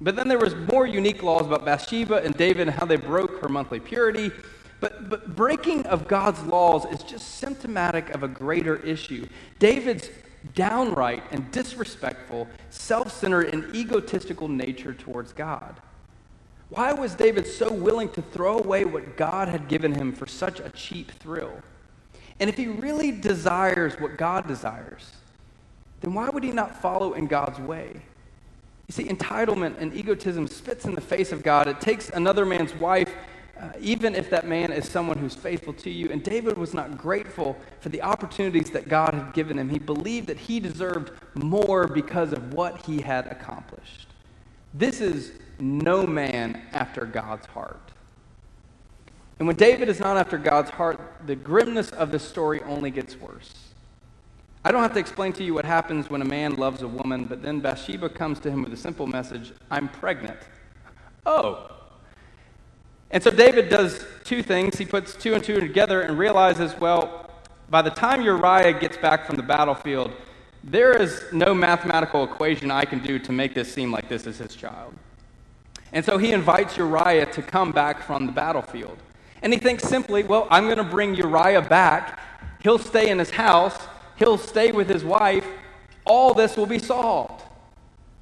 But 0.00 0.16
then 0.16 0.26
there 0.26 0.38
was 0.38 0.56
more 0.56 0.86
unique 0.86 1.22
laws 1.22 1.46
about 1.46 1.64
Bathsheba 1.64 2.16
and 2.24 2.36
David 2.36 2.68
and 2.68 2.70
how 2.70 2.86
they 2.86 2.96
broke 2.96 3.40
her 3.40 3.48
monthly 3.48 3.78
purity. 3.78 4.32
But, 4.80 5.08
but 5.08 5.36
breaking 5.36 5.86
of 5.86 6.08
God's 6.08 6.42
laws 6.42 6.84
is 6.86 7.04
just 7.04 7.36
symptomatic 7.36 8.10
of 8.10 8.24
a 8.24 8.28
greater 8.28 8.76
issue. 8.76 9.28
David's 9.60 10.10
downright 10.54 11.22
and 11.30 11.50
disrespectful, 11.50 12.48
self 12.70 13.12
centered, 13.12 13.52
and 13.52 13.74
egotistical 13.74 14.48
nature 14.48 14.94
towards 14.94 15.32
God. 15.32 15.80
Why 16.68 16.92
was 16.92 17.14
David 17.14 17.46
so 17.46 17.72
willing 17.72 18.08
to 18.10 18.22
throw 18.22 18.58
away 18.58 18.84
what 18.84 19.16
God 19.16 19.48
had 19.48 19.68
given 19.68 19.94
him 19.94 20.12
for 20.12 20.26
such 20.26 20.58
a 20.58 20.70
cheap 20.70 21.12
thrill? 21.12 21.52
And 22.40 22.48
if 22.48 22.56
he 22.56 22.66
really 22.66 23.12
desires 23.12 23.94
what 24.00 24.16
God 24.16 24.48
desires, 24.48 25.12
then 26.00 26.14
why 26.14 26.28
would 26.30 26.42
he 26.42 26.50
not 26.50 26.80
follow 26.80 27.12
in 27.12 27.26
God's 27.26 27.58
way? 27.60 28.00
You 28.88 28.92
see, 28.92 29.04
entitlement 29.04 29.80
and 29.80 29.94
egotism 29.94 30.48
spits 30.48 30.84
in 30.84 30.94
the 30.94 31.00
face 31.00 31.30
of 31.30 31.42
God. 31.42 31.68
It 31.68 31.80
takes 31.80 32.10
another 32.10 32.44
man's 32.44 32.74
wife, 32.74 33.14
uh, 33.62 33.68
even 33.80 34.16
if 34.16 34.28
that 34.28 34.44
man 34.44 34.72
is 34.72 34.88
someone 34.88 35.16
who's 35.16 35.36
faithful 35.36 35.72
to 35.72 35.88
you. 35.88 36.10
And 36.10 36.20
David 36.20 36.58
was 36.58 36.74
not 36.74 36.98
grateful 36.98 37.56
for 37.78 37.90
the 37.90 38.02
opportunities 38.02 38.70
that 38.70 38.88
God 38.88 39.14
had 39.14 39.32
given 39.34 39.56
him. 39.56 39.68
He 39.68 39.78
believed 39.78 40.26
that 40.26 40.38
he 40.38 40.58
deserved 40.58 41.12
more 41.34 41.86
because 41.86 42.32
of 42.32 42.52
what 42.54 42.84
he 42.84 43.00
had 43.00 43.28
accomplished. 43.28 44.08
This 44.74 45.00
is 45.00 45.32
no 45.60 46.04
man 46.04 46.60
after 46.72 47.04
God's 47.04 47.46
heart. 47.46 47.92
And 49.38 49.46
when 49.46 49.56
David 49.56 49.88
is 49.88 50.00
not 50.00 50.16
after 50.16 50.38
God's 50.38 50.70
heart, 50.70 51.00
the 51.26 51.36
grimness 51.36 51.90
of 51.92 52.10
the 52.10 52.18
story 52.18 52.62
only 52.62 52.90
gets 52.90 53.16
worse. 53.16 53.52
I 54.64 54.72
don't 54.72 54.82
have 54.82 54.92
to 54.94 55.00
explain 55.00 55.32
to 55.34 55.44
you 55.44 55.54
what 55.54 55.64
happens 55.64 56.10
when 56.10 56.22
a 56.22 56.24
man 56.24 56.56
loves 56.56 56.82
a 56.82 56.88
woman, 56.88 57.26
but 57.26 57.42
then 57.42 57.60
Bathsheba 57.60 58.08
comes 58.08 58.40
to 58.40 58.50
him 58.50 58.62
with 58.64 58.72
a 58.72 58.76
simple 58.76 59.06
message 59.06 59.52
I'm 59.70 59.88
pregnant. 59.88 60.38
Oh. 61.26 61.81
And 63.12 63.22
so 63.22 63.30
David 63.30 63.68
does 63.68 64.04
two 64.24 64.42
things. 64.42 64.78
He 64.78 64.86
puts 64.86 65.14
two 65.14 65.34
and 65.34 65.44
two 65.44 65.60
together 65.60 66.00
and 66.00 66.18
realizes, 66.18 66.74
well, 66.80 67.30
by 67.68 67.82
the 67.82 67.90
time 67.90 68.22
Uriah 68.22 68.72
gets 68.72 68.96
back 68.96 69.26
from 69.26 69.36
the 69.36 69.42
battlefield, 69.42 70.10
there 70.64 71.00
is 71.00 71.22
no 71.32 71.54
mathematical 71.54 72.24
equation 72.24 72.70
I 72.70 72.84
can 72.84 73.00
do 73.00 73.18
to 73.18 73.32
make 73.32 73.54
this 73.54 73.72
seem 73.72 73.92
like 73.92 74.08
this 74.08 74.26
is 74.26 74.38
his 74.38 74.56
child. 74.56 74.94
And 75.92 76.04
so 76.04 76.16
he 76.16 76.32
invites 76.32 76.76
Uriah 76.78 77.26
to 77.26 77.42
come 77.42 77.70
back 77.70 78.02
from 78.02 78.26
the 78.26 78.32
battlefield. 78.32 78.96
And 79.42 79.52
he 79.52 79.58
thinks 79.58 79.82
simply, 79.82 80.22
well, 80.22 80.46
I'm 80.50 80.64
going 80.64 80.78
to 80.78 80.84
bring 80.84 81.14
Uriah 81.14 81.62
back. 81.62 82.18
He'll 82.62 82.78
stay 82.78 83.10
in 83.10 83.18
his 83.18 83.30
house, 83.30 83.76
he'll 84.16 84.38
stay 84.38 84.72
with 84.72 84.88
his 84.88 85.04
wife. 85.04 85.46
All 86.04 86.32
this 86.32 86.56
will 86.56 86.66
be 86.66 86.78
solved. 86.78 87.42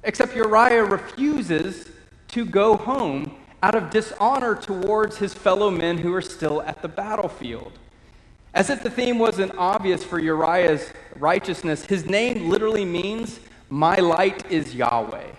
Except 0.03 0.35
Uriah 0.35 0.83
refuses 0.83 1.89
to 2.29 2.45
go 2.45 2.75
home 2.75 3.37
out 3.63 3.75
of 3.75 3.89
dishonor 3.89 4.55
towards 4.55 5.17
his 5.17 5.33
fellow 5.33 5.69
men 5.69 5.97
who 5.97 6.13
are 6.13 6.21
still 6.21 6.61
at 6.63 6.81
the 6.81 6.87
battlefield. 6.87 7.73
As 8.53 8.69
if 8.69 8.83
the 8.83 8.89
theme 8.89 9.17
wasn't 9.19 9.55
obvious 9.57 10.03
for 10.03 10.19
Uriah's 10.19 10.91
righteousness, 11.15 11.85
his 11.85 12.05
name 12.05 12.49
literally 12.49 12.85
means, 12.85 13.39
My 13.69 13.95
light 13.95 14.49
is 14.51 14.75
Yahweh. 14.75 15.31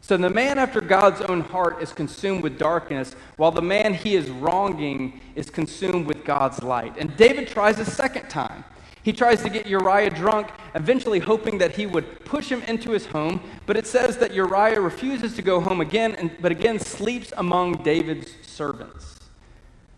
So 0.00 0.16
the 0.16 0.30
man 0.30 0.58
after 0.58 0.80
God's 0.80 1.20
own 1.22 1.42
heart 1.42 1.82
is 1.82 1.92
consumed 1.92 2.42
with 2.42 2.58
darkness, 2.58 3.14
while 3.36 3.52
the 3.52 3.62
man 3.62 3.94
he 3.94 4.16
is 4.16 4.30
wronging 4.30 5.20
is 5.36 5.48
consumed 5.48 6.06
with 6.06 6.24
God's 6.24 6.62
light. 6.62 6.96
And 6.98 7.16
David 7.16 7.48
tries 7.48 7.78
a 7.78 7.84
second 7.84 8.28
time. 8.28 8.64
He 9.02 9.12
tries 9.12 9.42
to 9.42 9.50
get 9.50 9.66
Uriah 9.66 10.10
drunk, 10.10 10.48
eventually 10.74 11.18
hoping 11.18 11.58
that 11.58 11.72
he 11.72 11.86
would 11.86 12.24
push 12.24 12.48
him 12.48 12.62
into 12.62 12.92
his 12.92 13.06
home, 13.06 13.40
but 13.66 13.76
it 13.76 13.86
says 13.86 14.16
that 14.18 14.32
Uriah 14.32 14.80
refuses 14.80 15.34
to 15.36 15.42
go 15.42 15.60
home 15.60 15.80
again, 15.80 16.14
and, 16.14 16.30
but 16.40 16.52
again 16.52 16.78
sleeps 16.78 17.32
among 17.36 17.82
David's 17.82 18.32
servants. 18.46 19.18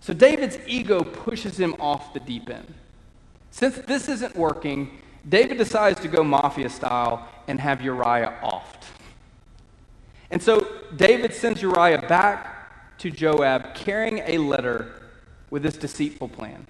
So 0.01 0.15
David's 0.15 0.59
ego 0.67 1.03
pushes 1.03 1.59
him 1.59 1.77
off 1.79 2.15
the 2.15 2.21
deep 2.21 2.49
end. 2.49 2.73
Since 3.51 3.77
this 3.87 4.09
isn't 4.09 4.37
working, 4.37 4.99
David 5.29 5.59
decides 5.59 6.01
to 6.01 6.09
go 6.09 6.25
mafia 6.25 6.69
style 6.69 7.29
and 7.47 7.61
have 7.61 7.83
Uriah 7.83 8.39
offed. 8.43 8.85
And 10.31 10.43
so 10.43 10.67
David 10.97 11.33
sends 11.33 11.63
Uriah 11.63 12.07
back 12.09 12.99
to 12.99 13.11
Joab 13.11 13.75
carrying 13.75 14.19
a 14.27 14.39
letter 14.39 15.03
with 15.51 15.63
this 15.63 15.77
deceitful 15.77 16.29
plan. 16.29 16.67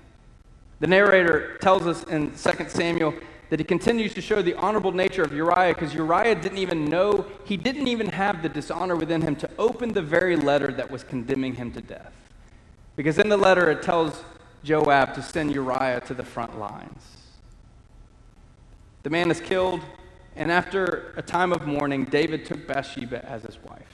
The 0.85 0.89
narrator 0.89 1.57
tells 1.63 1.87
us 1.87 2.05
in 2.05 2.33
2 2.33 2.69
Samuel 2.69 3.15
that 3.49 3.59
he 3.59 3.65
continues 3.65 4.13
to 4.13 4.21
show 4.21 4.43
the 4.43 4.53
honorable 4.53 4.93
nature 4.93 5.23
of 5.23 5.33
Uriah 5.33 5.73
because 5.73 5.95
Uriah 5.95 6.35
didn't 6.35 6.59
even 6.59 6.85
know, 6.85 7.25
he 7.47 7.57
didn't 7.57 7.89
even 7.89 8.07
have 8.09 8.43
the 8.43 8.51
dishonor 8.51 8.95
within 8.95 9.23
him 9.23 9.35
to 9.37 9.49
open 9.59 9.95
the 9.95 10.03
very 10.03 10.37
letter 10.37 10.71
that 10.73 10.91
was 10.91 11.03
condemning 11.03 11.55
him 11.55 11.73
to 11.73 11.81
death. 11.81 12.13
Because 12.97 13.19
in 13.19 13.31
the 13.31 13.37
letter 13.39 13.71
it 13.71 13.81
tells 13.81 14.25
Joab 14.63 15.15
to 15.15 15.23
send 15.23 15.55
Uriah 15.55 16.03
to 16.03 16.13
the 16.13 16.23
front 16.23 16.59
lines. 16.59 17.03
The 19.05 19.09
man 19.09 19.31
is 19.31 19.41
killed, 19.41 19.81
and 20.37 20.53
after 20.53 21.15
a 21.17 21.23
time 21.23 21.55
of 21.55 21.67
mourning, 21.67 22.05
David 22.05 22.45
took 22.45 22.67
Bathsheba 22.67 23.25
as 23.25 23.45
his 23.45 23.57
wife. 23.65 23.94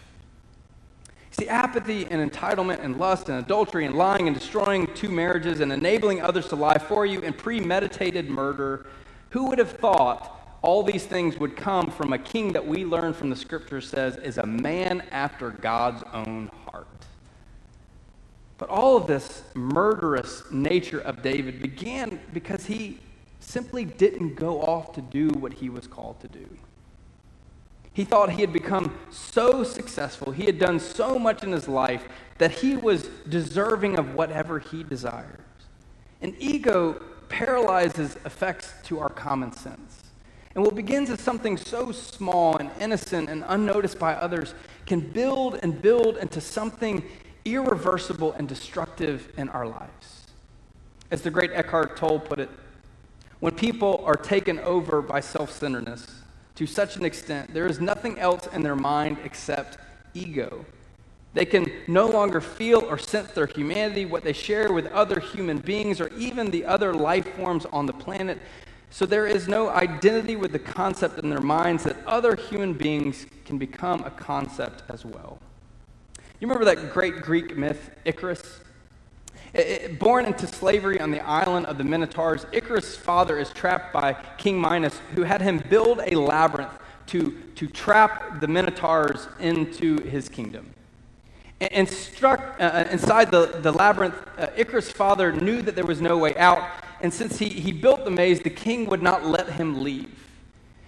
See, 1.33 1.49
apathy 1.49 2.07
and 2.11 2.31
entitlement 2.31 2.83
and 2.83 2.99
lust 2.99 3.29
and 3.29 3.39
adultery 3.39 3.87
and 3.87 3.95
lying 3.95 4.27
and 4.27 4.37
destroying 4.37 4.93
two 4.95 5.09
marriages 5.09 5.61
and 5.61 5.73
enabling 5.73 6.21
others 6.21 6.49
to 6.49 6.57
lie 6.57 6.79
for 6.79 7.07
you 7.07 7.23
and 7.23 7.37
premeditated 7.37 8.29
murder. 8.29 8.87
Who 9.31 9.47
would 9.47 9.59
have 9.59 9.71
thought 9.71 10.59
all 10.63 10.83
these 10.83 11.07
things 11.07 11.39
would 11.39 11.57
come 11.57 11.91
from 11.91 12.13
a 12.13 12.19
king 12.19 12.53
that 12.53 12.67
we 12.67 12.85
learn 12.85 13.15
from 13.15 13.31
the 13.31 13.37
scripture 13.37 13.81
says 13.81 14.17
is 14.17 14.39
a 14.39 14.47
man 14.47 15.03
after 15.13 15.51
God's 15.51 16.03
own 16.13 16.51
heart? 16.67 16.87
But 18.59 18.69
all 18.69 18.97
of 18.97 19.07
this 19.07 19.43
murderous 19.55 20.43
nature 20.51 21.01
of 21.01 21.23
David 21.23 21.63
began 21.63 22.21
because 22.35 22.67
he 22.67 22.99
simply 23.39 23.85
didn't 23.85 24.35
go 24.35 24.61
off 24.61 24.93
to 24.95 25.01
do 25.01 25.29
what 25.29 25.55
he 25.55 25.71
was 25.71 25.87
called 25.87 26.21
to 26.21 26.29
do. 26.29 26.47
He 27.93 28.05
thought 28.05 28.31
he 28.31 28.41
had 28.41 28.53
become 28.53 28.97
so 29.11 29.65
successful, 29.65 30.33
he 30.33 30.45
had 30.45 30.59
done 30.59 30.79
so 30.79 31.19
much 31.19 31.43
in 31.43 31.53
his 31.53 31.69
life 31.69 32.05
that 32.39 32.51
he 32.51 32.77
was 32.77 33.09
deserving 33.29 33.99
of 33.99 34.15
whatever 34.15 34.59
he 34.59 34.83
desires. 34.83 35.41
And 36.23 36.35
ego 36.39 37.01
paralyzes 37.29 38.17
effects 38.25 38.73
to 38.85 39.01
our 39.01 39.09
common 39.09 39.53
sense. 39.53 40.05
And 40.55 40.65
what 40.65 40.75
begins 40.75 41.11
as 41.11 41.21
something 41.21 41.57
so 41.57 41.93
small 41.93 42.57
and 42.57 42.71
innocent 42.81 43.29
and 43.29 43.45
unnoticed 43.47 43.99
by 43.99 44.15
others 44.15 44.55
can 44.87 45.01
build 45.01 45.59
and 45.63 45.81
build 45.81 46.17
into 46.17 46.41
something 46.41 47.05
irreversible 47.45 48.33
and 48.33 48.49
destructive 48.49 49.33
in 49.37 49.49
our 49.49 49.67
lives. 49.67 50.27
As 51.11 51.23
the 51.23 51.31
great 51.31 51.53
Eckhart 51.53 51.97
Tolle 51.97 52.21
put 52.21 52.39
it, 52.39 52.51
when 53.39 53.55
people 53.55 54.03
are 54.05 54.17
taken 54.17 54.59
over 54.61 55.01
by 55.01 55.21
self 55.21 55.51
centeredness 55.53 56.20
to 56.61 56.67
such 56.67 56.97
an 56.97 57.07
extent, 57.07 57.55
there 57.55 57.67
is 57.67 57.81
nothing 57.81 58.19
else 58.19 58.47
in 58.49 58.63
their 58.63 58.77
mind 58.77 59.17
except 59.25 59.79
ego. 60.13 60.63
They 61.33 61.47
can 61.47 61.73
no 61.89 62.07
longer 62.07 62.43
feel 62.43 62.81
or 62.81 62.99
sense 62.99 63.31
their 63.31 63.47
humanity, 63.47 64.05
what 64.05 64.25
they 64.25 64.35
share 64.35 64.71
with 64.71 64.85
other 64.93 65.21
human 65.21 65.57
beings, 65.57 66.03
or 66.03 66.09
even 66.19 66.51
the 66.51 66.67
other 66.67 66.93
life 66.93 67.35
forms 67.35 67.65
on 67.73 67.87
the 67.87 67.95
planet. 67.95 68.39
So 68.91 69.07
there 69.07 69.27
is 69.27 69.49
no 69.49 69.71
identity 69.71 70.37
with 70.37 70.53
the 70.53 70.59
concept 70.59 71.19
in 71.19 71.31
their 71.31 71.41
minds 71.41 71.85
that 71.85 71.97
other 72.07 72.37
human 72.37 72.75
beings 72.75 73.25
can 73.47 73.57
become 73.57 74.05
a 74.05 74.11
concept 74.11 74.83
as 74.91 75.07
well. 75.07 75.39
You 76.41 76.47
remember 76.47 76.67
that 76.67 76.93
great 76.93 77.23
Greek 77.23 77.57
myth, 77.57 77.89
Icarus? 78.05 78.61
Born 79.99 80.27
into 80.27 80.47
slavery 80.47 81.01
on 81.01 81.11
the 81.11 81.21
island 81.21 81.67
of 81.67 81.77
the 81.77 81.85
Minotaurs, 81.85 82.47
Icarus' 82.53 82.97
father 82.97 83.37
is 83.39 83.51
trapped 83.51 83.93
by 83.93 84.13
King 84.39 84.61
Minos, 84.61 85.01
who 85.15 85.23
had 85.23 85.43
him 85.43 85.63
build 85.69 86.01
a 86.05 86.17
labyrinth 86.17 86.79
to, 87.07 87.33
to 87.57 87.67
trap 87.67 88.41
the 88.41 88.47
Minotaurs 88.47 89.27
into 89.41 90.01
his 90.03 90.29
kingdom. 90.29 90.71
And, 91.61 91.73
and 91.73 91.89
struck 91.89 92.57
uh, 92.61 92.63
uh, 92.63 92.89
inside 92.93 93.33
the, 93.33 93.47
the 93.61 93.73
labyrinth, 93.73 94.15
uh, 94.39 94.47
Icarus' 94.57 94.93
father 94.93 95.33
knew 95.33 95.63
that 95.63 95.75
there 95.75 95.87
was 95.87 96.01
no 96.01 96.17
way 96.17 96.37
out, 96.37 96.69
and 97.01 97.13
since 97.13 97.39
he, 97.39 97.49
he 97.49 97.73
built 97.73 98.05
the 98.05 98.11
maze, 98.11 98.41
the 98.41 98.51
king 98.51 98.87
would 98.87 99.03
not 99.03 99.27
let 99.27 99.51
him 99.51 99.83
leave. 99.83 100.29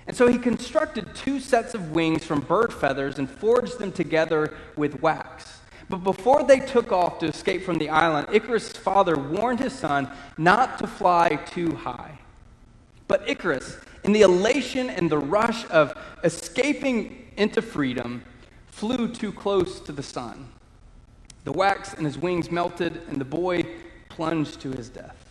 And 0.06 0.16
so 0.16 0.28
he 0.28 0.38
constructed 0.38 1.14
two 1.14 1.40
sets 1.40 1.74
of 1.74 1.90
wings 1.90 2.24
from 2.24 2.40
bird 2.40 2.72
feathers 2.72 3.18
and 3.18 3.28
forged 3.28 3.78
them 3.78 3.90
together 3.92 4.54
with 4.76 5.00
wax. 5.00 5.60
But 5.92 6.04
before 6.04 6.42
they 6.42 6.58
took 6.58 6.90
off 6.90 7.18
to 7.18 7.26
escape 7.26 7.64
from 7.64 7.76
the 7.76 7.90
island, 7.90 8.28
Icarus' 8.32 8.72
father 8.72 9.14
warned 9.14 9.60
his 9.60 9.74
son 9.74 10.08
not 10.38 10.78
to 10.78 10.86
fly 10.86 11.38
too 11.50 11.74
high. 11.74 12.18
But 13.08 13.28
Icarus, 13.28 13.76
in 14.02 14.14
the 14.14 14.22
elation 14.22 14.88
and 14.88 15.10
the 15.10 15.18
rush 15.18 15.68
of 15.68 15.92
escaping 16.24 17.30
into 17.36 17.60
freedom, 17.60 18.24
flew 18.68 19.06
too 19.06 19.32
close 19.32 19.80
to 19.80 19.92
the 19.92 20.02
sun. 20.02 20.48
The 21.44 21.52
wax 21.52 21.92
in 21.92 22.06
his 22.06 22.16
wings 22.16 22.50
melted, 22.50 23.02
and 23.10 23.20
the 23.20 23.26
boy 23.26 23.62
plunged 24.08 24.62
to 24.62 24.70
his 24.70 24.88
death. 24.88 25.28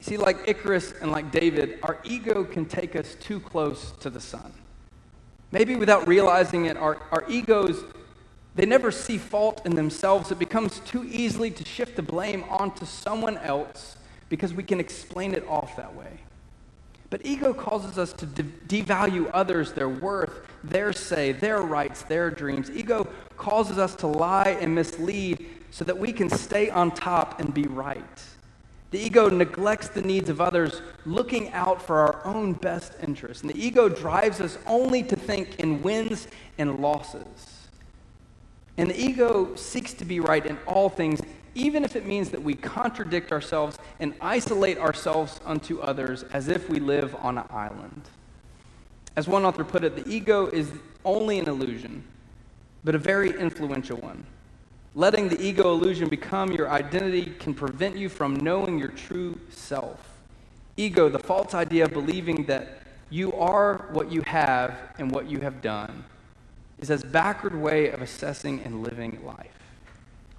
See, 0.00 0.16
like 0.16 0.48
Icarus 0.48 0.94
and 1.02 1.12
like 1.12 1.30
David, 1.30 1.78
our 1.82 1.98
ego 2.04 2.42
can 2.42 2.64
take 2.64 2.96
us 2.96 3.16
too 3.16 3.38
close 3.38 3.90
to 4.00 4.08
the 4.08 4.18
sun. 4.18 4.54
Maybe 5.50 5.76
without 5.76 6.08
realizing 6.08 6.64
it, 6.64 6.78
our, 6.78 6.96
our 7.10 7.24
egos, 7.28 7.84
they 8.54 8.66
never 8.66 8.90
see 8.90 9.18
fault 9.18 9.62
in 9.64 9.74
themselves. 9.74 10.30
It 10.30 10.38
becomes 10.38 10.80
too 10.80 11.04
easily 11.04 11.50
to 11.50 11.64
shift 11.64 11.96
the 11.96 12.02
blame 12.02 12.44
onto 12.48 12.84
someone 12.84 13.38
else 13.38 13.96
because 14.28 14.52
we 14.52 14.62
can 14.62 14.80
explain 14.80 15.34
it 15.34 15.46
off 15.48 15.76
that 15.76 15.94
way. 15.94 16.20
But 17.08 17.26
ego 17.26 17.52
causes 17.52 17.98
us 17.98 18.12
to 18.14 18.26
de- 18.26 18.42
devalue 18.82 19.30
others, 19.34 19.72
their 19.72 19.88
worth, 19.88 20.46
their 20.64 20.92
say, 20.94 21.32
their 21.32 21.60
rights, 21.60 22.02
their 22.02 22.30
dreams. 22.30 22.70
Ego 22.70 23.06
causes 23.36 23.76
us 23.76 23.94
to 23.96 24.06
lie 24.06 24.56
and 24.60 24.74
mislead 24.74 25.46
so 25.70 25.84
that 25.84 25.98
we 25.98 26.12
can 26.12 26.30
stay 26.30 26.70
on 26.70 26.90
top 26.90 27.40
and 27.40 27.52
be 27.52 27.64
right. 27.64 28.22
The 28.92 28.98
ego 28.98 29.28
neglects 29.28 29.88
the 29.88 30.02
needs 30.02 30.28
of 30.28 30.40
others, 30.40 30.82
looking 31.04 31.50
out 31.52 31.80
for 31.80 31.98
our 31.98 32.26
own 32.26 32.52
best 32.52 32.94
interests. 33.02 33.42
And 33.42 33.50
the 33.50 33.62
ego 33.62 33.88
drives 33.88 34.40
us 34.40 34.58
only 34.66 35.02
to 35.04 35.16
think 35.16 35.58
in 35.58 35.82
wins 35.82 36.28
and 36.58 36.80
losses. 36.80 37.51
And 38.78 38.90
the 38.90 39.00
ego 39.00 39.54
seeks 39.54 39.92
to 39.94 40.04
be 40.04 40.20
right 40.20 40.44
in 40.44 40.58
all 40.66 40.88
things, 40.88 41.20
even 41.54 41.84
if 41.84 41.94
it 41.96 42.06
means 42.06 42.30
that 42.30 42.42
we 42.42 42.54
contradict 42.54 43.30
ourselves 43.32 43.78
and 44.00 44.14
isolate 44.20 44.78
ourselves 44.78 45.40
unto 45.44 45.80
others 45.80 46.22
as 46.32 46.48
if 46.48 46.68
we 46.68 46.80
live 46.80 47.14
on 47.16 47.38
an 47.38 47.44
island. 47.50 48.02
As 49.14 49.28
one 49.28 49.44
author 49.44 49.64
put 49.64 49.84
it, 49.84 49.94
the 49.94 50.10
ego 50.10 50.46
is 50.46 50.72
only 51.04 51.38
an 51.38 51.48
illusion, 51.48 52.02
but 52.82 52.94
a 52.94 52.98
very 52.98 53.38
influential 53.38 53.98
one. 53.98 54.24
Letting 54.94 55.28
the 55.28 55.40
ego 55.40 55.72
illusion 55.72 56.08
become 56.08 56.52
your 56.52 56.70
identity 56.70 57.34
can 57.38 57.54
prevent 57.54 57.96
you 57.96 58.08
from 58.08 58.36
knowing 58.36 58.78
your 58.78 58.88
true 58.88 59.38
self. 59.50 60.18
Ego, 60.76 61.08
the 61.10 61.18
false 61.18 61.54
idea 61.54 61.84
of 61.84 61.92
believing 61.92 62.44
that 62.44 62.82
you 63.10 63.34
are 63.34 63.88
what 63.92 64.10
you 64.10 64.22
have 64.22 64.74
and 64.98 65.10
what 65.10 65.28
you 65.28 65.40
have 65.40 65.60
done, 65.60 66.04
is 66.82 66.90
a 66.90 67.06
backward 67.06 67.54
way 67.54 67.90
of 67.90 68.02
assessing 68.02 68.60
and 68.64 68.82
living 68.82 69.18
life. 69.24 69.58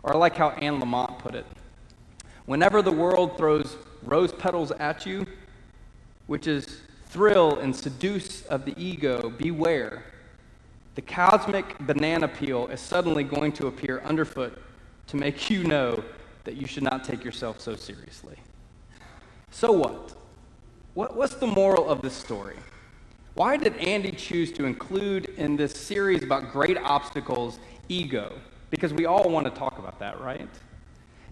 Or 0.03 0.13
I 0.13 0.17
like 0.17 0.35
how 0.35 0.49
Anne 0.49 0.79
Lamott 0.81 1.19
put 1.19 1.35
it. 1.35 1.45
Whenever 2.45 2.81
the 2.81 2.91
world 2.91 3.37
throws 3.37 3.77
rose 4.03 4.33
petals 4.33 4.71
at 4.71 5.05
you, 5.05 5.25
which 6.27 6.45
is 6.45 6.81
thrill 7.07 7.59
and 7.59 7.73
seduce 7.73 8.41
of 8.47 8.65
the 8.65 8.73
ego, 8.77 9.29
beware 9.29 10.03
the 10.95 11.01
cosmic 11.01 11.79
banana 11.79 12.27
peel 12.27 12.67
is 12.67 12.81
suddenly 12.81 13.23
going 13.23 13.51
to 13.53 13.67
appear 13.67 14.01
underfoot 14.01 14.61
to 15.07 15.15
make 15.15 15.49
you 15.49 15.63
know 15.63 16.03
that 16.43 16.55
you 16.55 16.67
should 16.67 16.83
not 16.83 17.05
take 17.05 17.23
yourself 17.23 17.61
so 17.61 17.75
seriously. 17.75 18.35
So 19.51 19.71
what? 19.71 20.13
what 20.93 21.15
what's 21.15 21.35
the 21.35 21.47
moral 21.47 21.89
of 21.89 22.01
this 22.01 22.13
story? 22.13 22.57
Why 23.35 23.57
did 23.57 23.75
Andy 23.77 24.11
choose 24.11 24.51
to 24.53 24.65
include 24.65 25.25
in 25.37 25.55
this 25.55 25.73
series 25.73 26.23
about 26.23 26.51
great 26.51 26.77
obstacles 26.77 27.57
ego? 27.89 28.31
Because 28.69 28.93
we 28.93 29.05
all 29.05 29.27
want 29.27 29.45
to 29.45 29.51
talk 29.51 29.79
about 29.79 29.97
that, 29.99 30.21
right? 30.21 30.47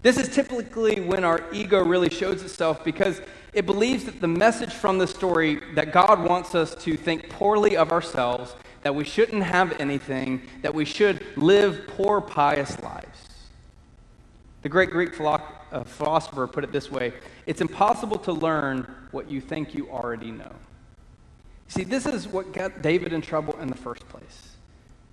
This 0.02 0.16
is 0.16 0.28
typically 0.28 1.00
when 1.00 1.22
our 1.22 1.44
ego 1.52 1.84
really 1.84 2.10
shows 2.10 2.42
itself 2.42 2.82
because 2.82 3.20
it 3.52 3.66
believes 3.66 4.04
that 4.04 4.20
the 4.20 4.26
message 4.26 4.72
from 4.72 4.98
the 4.98 5.06
story 5.06 5.60
that 5.76 5.92
God 5.92 6.28
wants 6.28 6.56
us 6.56 6.74
to 6.82 6.96
think 6.96 7.28
poorly 7.28 7.76
of 7.76 7.92
ourselves 7.92 8.56
that 8.82 8.92
we 8.92 9.04
shouldn't 9.04 9.44
have 9.44 9.80
anything, 9.80 10.42
that 10.62 10.74
we 10.74 10.84
should 10.84 11.24
live 11.36 11.86
poor, 11.86 12.20
pious 12.20 12.80
lives. 12.82 13.28
The 14.62 14.68
great 14.68 14.90
Greek 14.90 15.20
uh, 15.20 15.84
philosopher 15.84 16.48
put 16.48 16.64
it 16.64 16.72
this 16.72 16.90
way 16.90 17.12
it's 17.46 17.60
impossible 17.60 18.18
to 18.18 18.32
learn 18.32 18.92
what 19.12 19.30
you 19.30 19.40
think 19.40 19.72
you 19.72 19.88
already 19.88 20.32
know. 20.32 20.52
See, 21.72 21.84
this 21.84 22.04
is 22.04 22.28
what 22.28 22.52
got 22.52 22.82
David 22.82 23.14
in 23.14 23.22
trouble 23.22 23.58
in 23.58 23.68
the 23.68 23.74
first 23.74 24.06
place. 24.10 24.50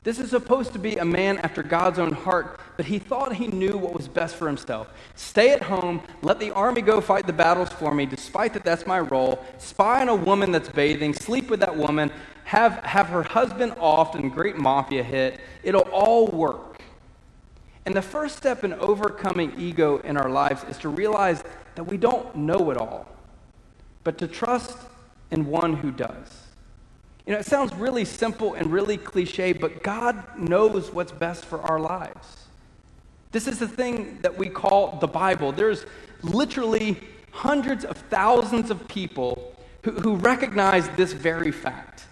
This 0.03 0.19
is 0.19 0.29
supposed 0.29 0.73
to 0.73 0.79
be 0.79 0.97
a 0.97 1.05
man 1.05 1.37
after 1.37 1.63
God's 1.63 1.99
own 1.99 2.11
heart, 2.11 2.59
but 2.75 2.85
he 2.85 2.99
thought 2.99 3.33
he 3.33 3.47
knew 3.47 3.77
what 3.77 3.93
was 3.93 4.09
best 4.09 4.35
for 4.35 4.45
himself. 4.45 4.89
Stay 5.15 5.51
at 5.51 5.63
home, 5.63 6.01
let 6.21 6.37
the 6.37 6.51
army 6.51 6.81
go 6.81 6.99
fight 6.99 7.25
the 7.27 7.31
battles 7.31 7.69
for 7.69 7.95
me, 7.95 8.05
despite 8.05 8.51
that 8.55 8.65
that's 8.65 8.85
my 8.85 8.99
role. 8.99 9.41
Spy 9.57 10.01
on 10.01 10.09
a 10.09 10.15
woman 10.15 10.51
that's 10.51 10.67
bathing, 10.67 11.13
sleep 11.13 11.49
with 11.49 11.61
that 11.61 11.77
woman, 11.77 12.11
have, 12.43 12.83
have 12.83 13.07
her 13.07 13.23
husband 13.23 13.73
off 13.79 14.15
and 14.15 14.29
great 14.29 14.57
mafia 14.57 15.01
hit. 15.01 15.39
It'll 15.63 15.87
all 15.93 16.27
work. 16.27 16.81
And 17.85 17.95
the 17.95 18.01
first 18.01 18.35
step 18.35 18.65
in 18.65 18.73
overcoming 18.73 19.53
ego 19.57 19.99
in 19.99 20.17
our 20.17 20.29
lives 20.29 20.65
is 20.65 20.77
to 20.79 20.89
realize 20.89 21.41
that 21.75 21.85
we 21.85 21.95
don't 21.95 22.35
know 22.35 22.69
it 22.69 22.75
all, 22.75 23.07
but 24.03 24.17
to 24.17 24.27
trust 24.27 24.77
in 25.31 25.45
one 25.45 25.77
who 25.77 25.91
does. 25.91 26.47
You 27.29 27.35
know, 27.35 27.41
it 27.41 27.45
sounds 27.45 27.75
really 27.75 28.05
simple 28.05 28.55
and 28.55 28.73
really 28.73 28.97
cliche, 28.97 29.53
but 29.53 29.83
God 29.83 30.35
knows 30.35 30.91
what's 30.91 31.11
best 31.11 31.45
for 31.45 31.61
our 31.61 31.79
lives. 31.79 32.47
This 33.31 33.47
is 33.47 33.59
the 33.59 33.67
thing 33.67 34.17
that 34.23 34.35
we 34.35 34.49
call 34.49 34.97
the 34.97 35.05
Bible. 35.05 35.51
There's 35.51 35.85
literally 36.23 36.97
hundreds 37.29 37.85
of 37.85 37.97
thousands 37.97 38.71
of 38.71 38.87
people 38.87 39.55
who, 39.83 39.91
who 39.91 40.15
recognize 40.15 40.89
this 40.97 41.13
very 41.13 41.51
fact. 41.51 42.05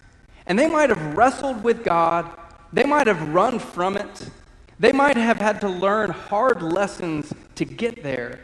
And 0.46 0.56
they 0.56 0.68
might 0.68 0.88
have 0.88 1.16
wrestled 1.16 1.64
with 1.64 1.82
God, 1.82 2.30
they 2.72 2.84
might 2.84 3.08
have 3.08 3.34
run 3.34 3.58
from 3.58 3.96
it, 3.96 4.30
they 4.78 4.92
might 4.92 5.16
have 5.16 5.38
had 5.38 5.60
to 5.62 5.68
learn 5.68 6.10
hard 6.10 6.62
lessons 6.62 7.34
to 7.56 7.64
get 7.64 8.04
there. 8.04 8.38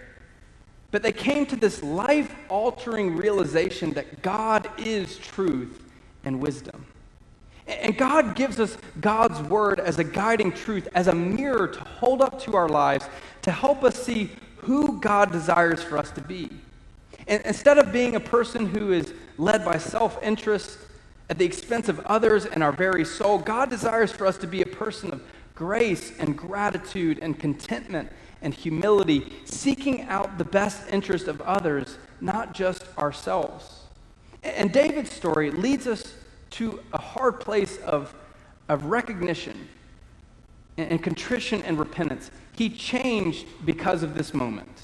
But 0.91 1.05
they 1.05 1.13
came 1.13 1.47
to 1.47 1.55
this 1.55 1.85
life 1.85 2.35
altering 2.49 3.17
realization 3.17 3.93
that 3.93 4.23
God 4.23 4.69
is 4.77 5.19
truth 5.19 5.83
and 6.25 6.41
wisdom. 6.41 6.87
And 7.67 7.97
God 7.97 8.35
gives 8.35 8.61
us 8.61 8.77
God's 9.01 9.41
word 9.49 9.81
as 9.81 9.99
a 9.99 10.05
guiding 10.05 10.53
truth, 10.53 10.89
as 10.95 11.09
a 11.09 11.15
mirror 11.15 11.69
to 11.69 11.81
hold 11.81 12.21
up 12.21 12.39
to 12.41 12.57
our 12.57 12.69
lives, 12.69 13.07
to 13.43 13.51
help 13.51 13.83
us 13.85 14.03
see 14.03 14.31
who 14.59 15.01
God 15.01 15.33
desires 15.33 15.83
for 15.83 15.97
us 15.97 16.11
to 16.13 16.21
be. 16.21 16.51
And 17.27 17.43
instead 17.45 17.79
of 17.79 17.93
being 17.93 18.17
a 18.17 18.21
person 18.21 18.67
who 18.67 18.93
is 18.93 19.15
led 19.39 19.65
by 19.65 19.79
self 19.79 20.23
interest 20.23 20.79
at 21.31 21.39
the 21.39 21.45
expense 21.45 21.89
of 21.89 22.01
others 22.01 22.45
and 22.45 22.63
our 22.63 22.73
very 22.73 23.05
soul, 23.05 23.39
God 23.39 23.71
desires 23.71 24.13
for 24.13 24.27
us 24.27 24.37
to 24.39 24.47
be 24.47 24.61
a 24.61 24.67
person 24.67 25.13
of 25.13 25.23
grace 25.55 26.13
and 26.19 26.37
gratitude 26.37 27.19
and 27.23 27.39
contentment 27.39 28.11
and 28.43 28.53
humility, 28.53 29.33
seeking 29.47 30.03
out 30.03 30.37
the 30.37 30.45
best 30.45 30.91
interest 30.91 31.29
of 31.29 31.41
others, 31.43 31.97
not 32.21 32.53
just 32.53 32.85
ourselves. 32.99 33.84
And 34.45 34.73
David's 34.73 35.11
story 35.11 35.51
leads 35.51 35.87
us 35.87 36.15
to 36.51 36.81
a 36.93 37.01
hard 37.01 37.41
place 37.41 37.79
of, 37.79 38.15
of 38.69 38.85
recognition 38.85 39.69
and, 40.77 40.93
and 40.93 41.03
contrition 41.03 41.63
and 41.63 41.79
repentance. 41.79 42.31
He 42.53 42.69
changed 42.69 43.47
because 43.65 44.03
of 44.03 44.15
this 44.15 44.35
moment. 44.35 44.83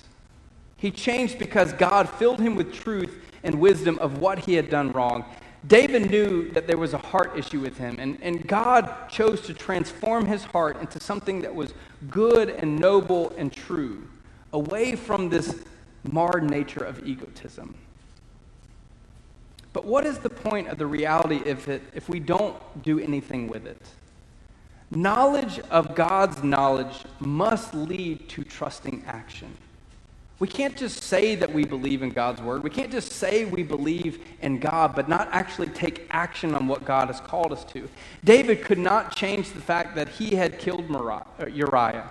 He 0.77 0.91
changed 0.91 1.39
because 1.39 1.73
God 1.75 2.09
filled 2.09 2.41
him 2.41 2.57
with 2.57 2.73
truth 2.73 3.23
and 3.43 3.61
wisdom 3.61 3.99
of 3.99 4.19
what 4.19 4.41
he 4.41 4.55
had 4.55 4.71
done 4.71 4.93
wrong. 4.93 5.25
David 5.67 6.11
knew 6.11 6.51
that 6.53 6.67
there 6.67 6.79
was 6.79 6.95
a 6.95 6.99
heart 6.99 7.37
issue 7.37 7.61
with 7.61 7.77
him, 7.77 7.97
and, 7.99 8.19
and 8.23 8.47
God 8.49 9.11
chose 9.11 9.43
to 9.43 9.53
transform 9.53 10.25
his 10.25 10.43
heart 10.43 10.81
into 10.81 10.99
something 10.99 11.43
that 11.43 11.55
was 11.55 11.75
good 12.09 12.49
and 12.49 12.79
noble 12.79 13.35
and 13.37 13.53
true, 13.53 14.09
away 14.55 14.97
from 14.97 15.29
this 15.29 15.63
marred 16.03 16.49
nature 16.49 16.83
of 16.83 17.07
egotism. 17.07 17.75
But 19.73 19.85
what 19.85 20.05
is 20.05 20.19
the 20.19 20.31
point 20.31 20.69
of 20.69 20.79
the 20.79 20.87
reality 20.87 21.41
if, 21.45 21.69
it, 21.69 21.83
if 21.95 22.09
we 22.09 22.19
don't 22.21 22.57
do 22.83 22.99
anything 22.99 23.47
with 23.47 23.67
it? 23.67 23.81
Knowledge 24.91 25.61
of 25.71 25.95
God's 25.95 26.43
knowledge 26.43 27.05
must 27.21 27.73
lead 27.75 28.29
to 28.31 28.43
trusting 28.43 29.05
action. 29.07 29.57
We 30.41 30.49
can't 30.49 30.75
just 30.75 31.03
say 31.03 31.35
that 31.35 31.53
we 31.53 31.65
believe 31.65 32.03
in 32.03 32.11
God's 32.11 32.41
word. 32.41 32.65
We 32.65 32.71
can't 32.71 32.91
just 32.91 33.13
say 33.13 33.45
we 33.45 33.63
believe 33.63 34.25
in 34.41 34.59
God, 34.59 34.97
but 34.97 35.07
not 35.07 35.29
actually 35.33 35.69
take 35.69 36.07
action 36.11 36.55
on 36.55 36.67
what 36.67 36.87
God 36.87 37.09
has 37.09 37.21
called 37.21 37.53
us 37.53 37.63
to. 37.67 37.89
David 38.25 38.65
could 38.65 38.79
not 38.79 39.15
change 39.15 39.53
the 39.53 39.61
fact 39.61 39.95
that 39.97 40.09
he 40.09 40.35
had 40.35 40.59
killed 40.59 40.91
uh, 40.91 41.47
Uriah. 41.47 42.09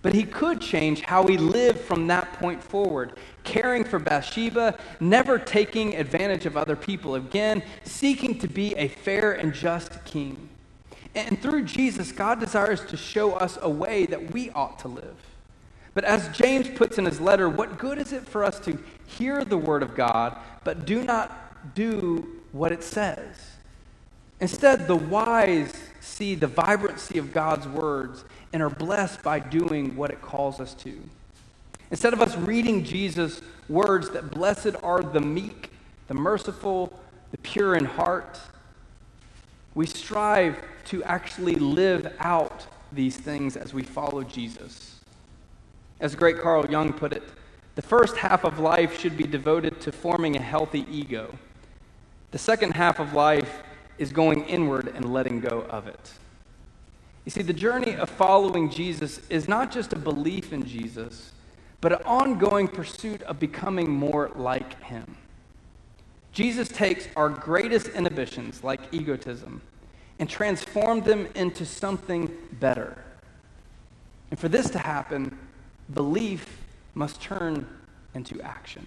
But 0.00 0.14
he 0.14 0.22
could 0.22 0.60
change 0.60 1.00
how 1.00 1.26
he 1.26 1.36
lived 1.36 1.80
from 1.80 2.06
that 2.06 2.32
point 2.34 2.62
forward, 2.62 3.18
caring 3.46 3.84
for 3.84 3.98
Bathsheba, 3.98 4.78
never 5.00 5.38
taking 5.38 5.96
advantage 5.96 6.44
of 6.44 6.56
other 6.56 6.76
people 6.76 7.14
again, 7.14 7.62
seeking 7.84 8.38
to 8.40 8.48
be 8.48 8.74
a 8.74 8.88
fair 8.88 9.32
and 9.32 9.54
just 9.54 10.04
king. 10.04 10.50
And 11.14 11.40
through 11.40 11.64
Jesus, 11.64 12.12
God 12.12 12.40
desires 12.40 12.84
to 12.86 12.96
show 12.98 13.32
us 13.32 13.56
a 13.62 13.70
way 13.70 14.04
that 14.04 14.32
we 14.32 14.50
ought 14.50 14.78
to 14.80 14.88
live. 14.88 15.16
But 15.94 16.04
as 16.04 16.28
James 16.36 16.68
puts 16.68 16.98
in 16.98 17.06
his 17.06 17.22
letter, 17.22 17.48
what 17.48 17.78
good 17.78 17.96
is 17.96 18.12
it 18.12 18.28
for 18.28 18.44
us 18.44 18.60
to 18.60 18.78
hear 19.06 19.42
the 19.42 19.56
word 19.56 19.82
of 19.82 19.94
God, 19.94 20.36
but 20.62 20.84
do 20.84 21.02
not 21.02 21.74
do 21.74 22.42
what 22.52 22.70
it 22.70 22.82
says. 22.82 23.52
Instead, 24.40 24.86
the 24.86 24.96
wise 24.96 25.72
see 26.00 26.34
the 26.34 26.46
vibrancy 26.46 27.16
of 27.16 27.32
God's 27.32 27.66
words 27.66 28.24
and 28.52 28.62
are 28.62 28.68
blessed 28.68 29.22
by 29.22 29.38
doing 29.38 29.96
what 29.96 30.10
it 30.10 30.20
calls 30.20 30.60
us 30.60 30.74
to. 30.74 31.00
Instead 31.90 32.12
of 32.12 32.20
us 32.20 32.36
reading 32.36 32.84
Jesus' 32.84 33.40
words 33.68 34.10
that 34.10 34.30
blessed 34.30 34.76
are 34.82 35.02
the 35.02 35.20
meek, 35.20 35.70
the 36.08 36.14
merciful, 36.14 36.92
the 37.30 37.38
pure 37.38 37.76
in 37.76 37.84
heart, 37.84 38.40
we 39.74 39.86
strive 39.86 40.56
to 40.86 41.02
actually 41.04 41.54
live 41.54 42.12
out 42.18 42.66
these 42.92 43.16
things 43.16 43.56
as 43.56 43.74
we 43.74 43.82
follow 43.82 44.22
Jesus. 44.22 45.00
As 46.00 46.14
great 46.14 46.38
Carl 46.38 46.66
Jung 46.66 46.92
put 46.92 47.12
it, 47.12 47.22
the 47.74 47.82
first 47.82 48.16
half 48.16 48.44
of 48.44 48.58
life 48.58 48.98
should 48.98 49.16
be 49.16 49.24
devoted 49.24 49.80
to 49.82 49.92
forming 49.92 50.36
a 50.36 50.40
healthy 50.40 50.86
ego. 50.90 51.38
The 52.30 52.38
second 52.38 52.72
half 52.72 52.98
of 52.98 53.12
life 53.12 53.62
is 53.98 54.12
going 54.12 54.44
inward 54.44 54.92
and 54.94 55.12
letting 55.12 55.40
go 55.40 55.66
of 55.68 55.86
it. 55.86 56.12
You 57.24 57.30
see, 57.30 57.42
the 57.42 57.52
journey 57.52 57.94
of 57.94 58.08
following 58.08 58.70
Jesus 58.70 59.20
is 59.28 59.48
not 59.48 59.72
just 59.72 59.92
a 59.92 59.98
belief 59.98 60.52
in 60.52 60.64
Jesus, 60.64 61.32
but 61.80 61.92
an 61.92 62.02
ongoing 62.04 62.68
pursuit 62.68 63.22
of 63.22 63.38
becoming 63.38 63.90
more 63.90 64.30
like 64.34 64.82
him. 64.82 65.16
Jesus 66.32 66.68
takes 66.68 67.08
our 67.16 67.28
greatest 67.28 67.88
inhibitions, 67.88 68.62
like 68.62 68.80
egotism, 68.92 69.62
and 70.18 70.28
transformed 70.28 71.04
them 71.04 71.28
into 71.34 71.64
something 71.64 72.30
better. 72.60 73.02
And 74.30 74.38
for 74.38 74.48
this 74.48 74.68
to 74.70 74.78
happen, 74.78 75.38
belief 75.92 76.62
must 76.94 77.20
turn 77.22 77.66
into 78.14 78.40
action. 78.40 78.86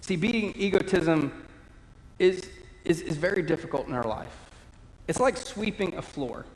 See, 0.00 0.16
beating 0.16 0.54
egotism 0.56 1.32
is, 2.18 2.48
is, 2.84 3.00
is 3.00 3.16
very 3.16 3.42
difficult 3.42 3.88
in 3.88 3.94
our 3.94 4.04
life. 4.04 4.36
It's 5.08 5.20
like 5.20 5.36
sweeping 5.36 5.96
a 5.96 6.02
floor. 6.02 6.46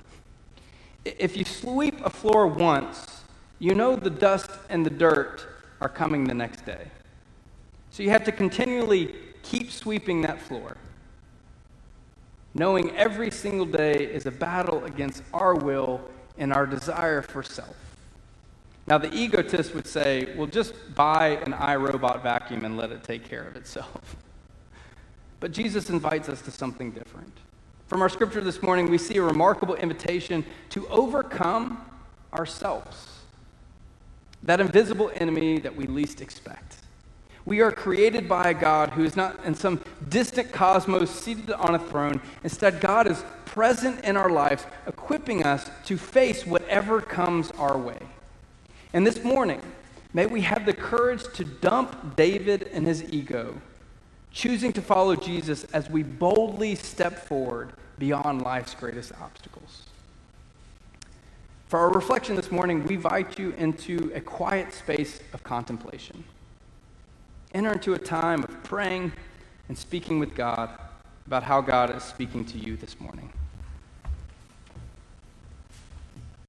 If 1.05 1.37
you 1.37 1.45
sweep 1.45 2.05
a 2.05 2.11
floor 2.11 2.47
once, 2.47 3.20
you 3.61 3.75
know 3.75 3.95
the 3.95 4.11
dust 4.11 4.51
and 4.69 4.85
the 4.85 4.91
dirt 4.91 5.47
are 5.81 5.89
coming 5.89 6.25
the 6.25 6.35
next 6.35 6.67
day. 6.67 6.89
So 7.91 8.03
you 8.03 8.11
have 8.11 8.25
to 8.25 8.33
continually 8.33 9.15
keep 9.43 9.71
sweeping 9.71 10.23
that 10.23 10.41
floor, 10.41 10.77
knowing 12.55 12.91
every 12.97 13.31
single 13.31 13.67
day 13.67 13.95
is 13.95 14.27
a 14.27 14.31
battle 14.31 14.85
against 14.85 15.23
our 15.33 15.55
will 15.55 16.01
and 16.39 16.53
our 16.53 16.67
desire 16.67 17.23
for 17.23 17.43
self. 17.43 17.77
Now, 18.87 18.99
the 18.99 19.13
egotist 19.15 19.75
would 19.75 19.87
say, 19.87 20.35
well, 20.37 20.47
just 20.47 20.75
buy 20.95 21.39
an 21.45 21.53
iRobot 21.53 22.23
vacuum 22.23 22.65
and 22.65 22.77
let 22.77 22.91
it 22.91 23.05
take 23.05 23.29
care 23.29 23.45
of 23.45 23.57
itself. 23.57 24.17
But 25.39 25.53
Jesus 25.53 25.89
invites 25.89 26.29
us 26.29 26.43
to 26.43 26.51
something 26.51 26.91
different. 26.91 27.33
From 27.87 28.03
our 28.03 28.11
scripture 28.11 28.43
this 28.43 28.63
morning, 28.63 28.91
we 28.91 28.99
see 28.99 29.17
a 29.17 29.23
remarkable 29.23 29.75
invitation 29.75 30.45
to 30.69 30.87
overcome 30.89 31.83
ourselves, 32.35 33.20
that 34.43 34.61
invisible 34.61 35.11
enemy 35.15 35.59
that 35.59 35.75
we 35.75 35.87
least 35.87 36.21
expect. 36.21 36.77
We 37.45 37.61
are 37.61 37.73
created 37.73 38.29
by 38.29 38.51
a 38.51 38.55
God 38.55 38.91
who 38.91 39.05
is 39.05 39.17
not 39.17 39.45
in 39.45 39.55
some 39.55 39.81
distant 40.09 40.53
cosmos 40.53 41.11
seated 41.11 41.51
on 41.51 41.75
a 41.75 41.79
throne. 41.79 42.21
Instead, 42.45 42.81
God 42.81 43.07
is 43.07 43.25
present 43.45 44.05
in 44.05 44.17
our 44.17 44.31
lives, 44.31 44.67
equipping 44.87 45.45
us 45.45 45.71
to 45.87 45.97
face 45.97 46.47
whatever 46.47 47.01
comes 47.01 47.51
our 47.53 47.77
way. 47.77 47.99
And 48.93 49.07
this 49.07 49.25
morning, 49.25 49.63
may 50.13 50.27
we 50.27 50.43
have 50.43 50.67
the 50.67 50.73
courage 50.73 51.25
to 51.35 51.45
dump 51.45 52.17
David 52.17 52.69
and 52.73 52.87
his 52.87 53.03
ego 53.13 53.61
choosing 54.33 54.73
to 54.73 54.83
follow 54.83 55.17
Jesus 55.17 55.65
as 55.65 55.91
we 55.91 56.03
boldly 56.03 56.75
step 56.75 57.27
forward 57.27 57.73
beyond 57.99 58.43
life's 58.43 58.75
greatest 58.75 59.13
obstacles. 59.21 59.87
For 61.71 61.79
our 61.79 61.91
reflection 61.91 62.35
this 62.35 62.51
morning, 62.51 62.83
we 62.83 62.97
invite 62.97 63.39
you 63.39 63.55
into 63.57 64.11
a 64.13 64.21
quiet 64.21 64.75
space 64.75 65.21
of 65.33 65.45
contemplation. 65.45 66.25
Enter 67.55 67.75
into 67.75 67.95
a 67.95 67.99
time 67.99 68.43
of 68.43 68.65
praying 68.65 69.13
and 69.69 69.79
speaking 69.79 70.19
with 70.19 70.35
God 70.35 70.69
about 71.29 71.45
how 71.45 71.61
God 71.61 71.95
is 71.95 72.03
speaking 72.03 72.45
to 72.47 72.59
you 72.59 72.77
this 72.77 72.99
morning. 72.99 73.33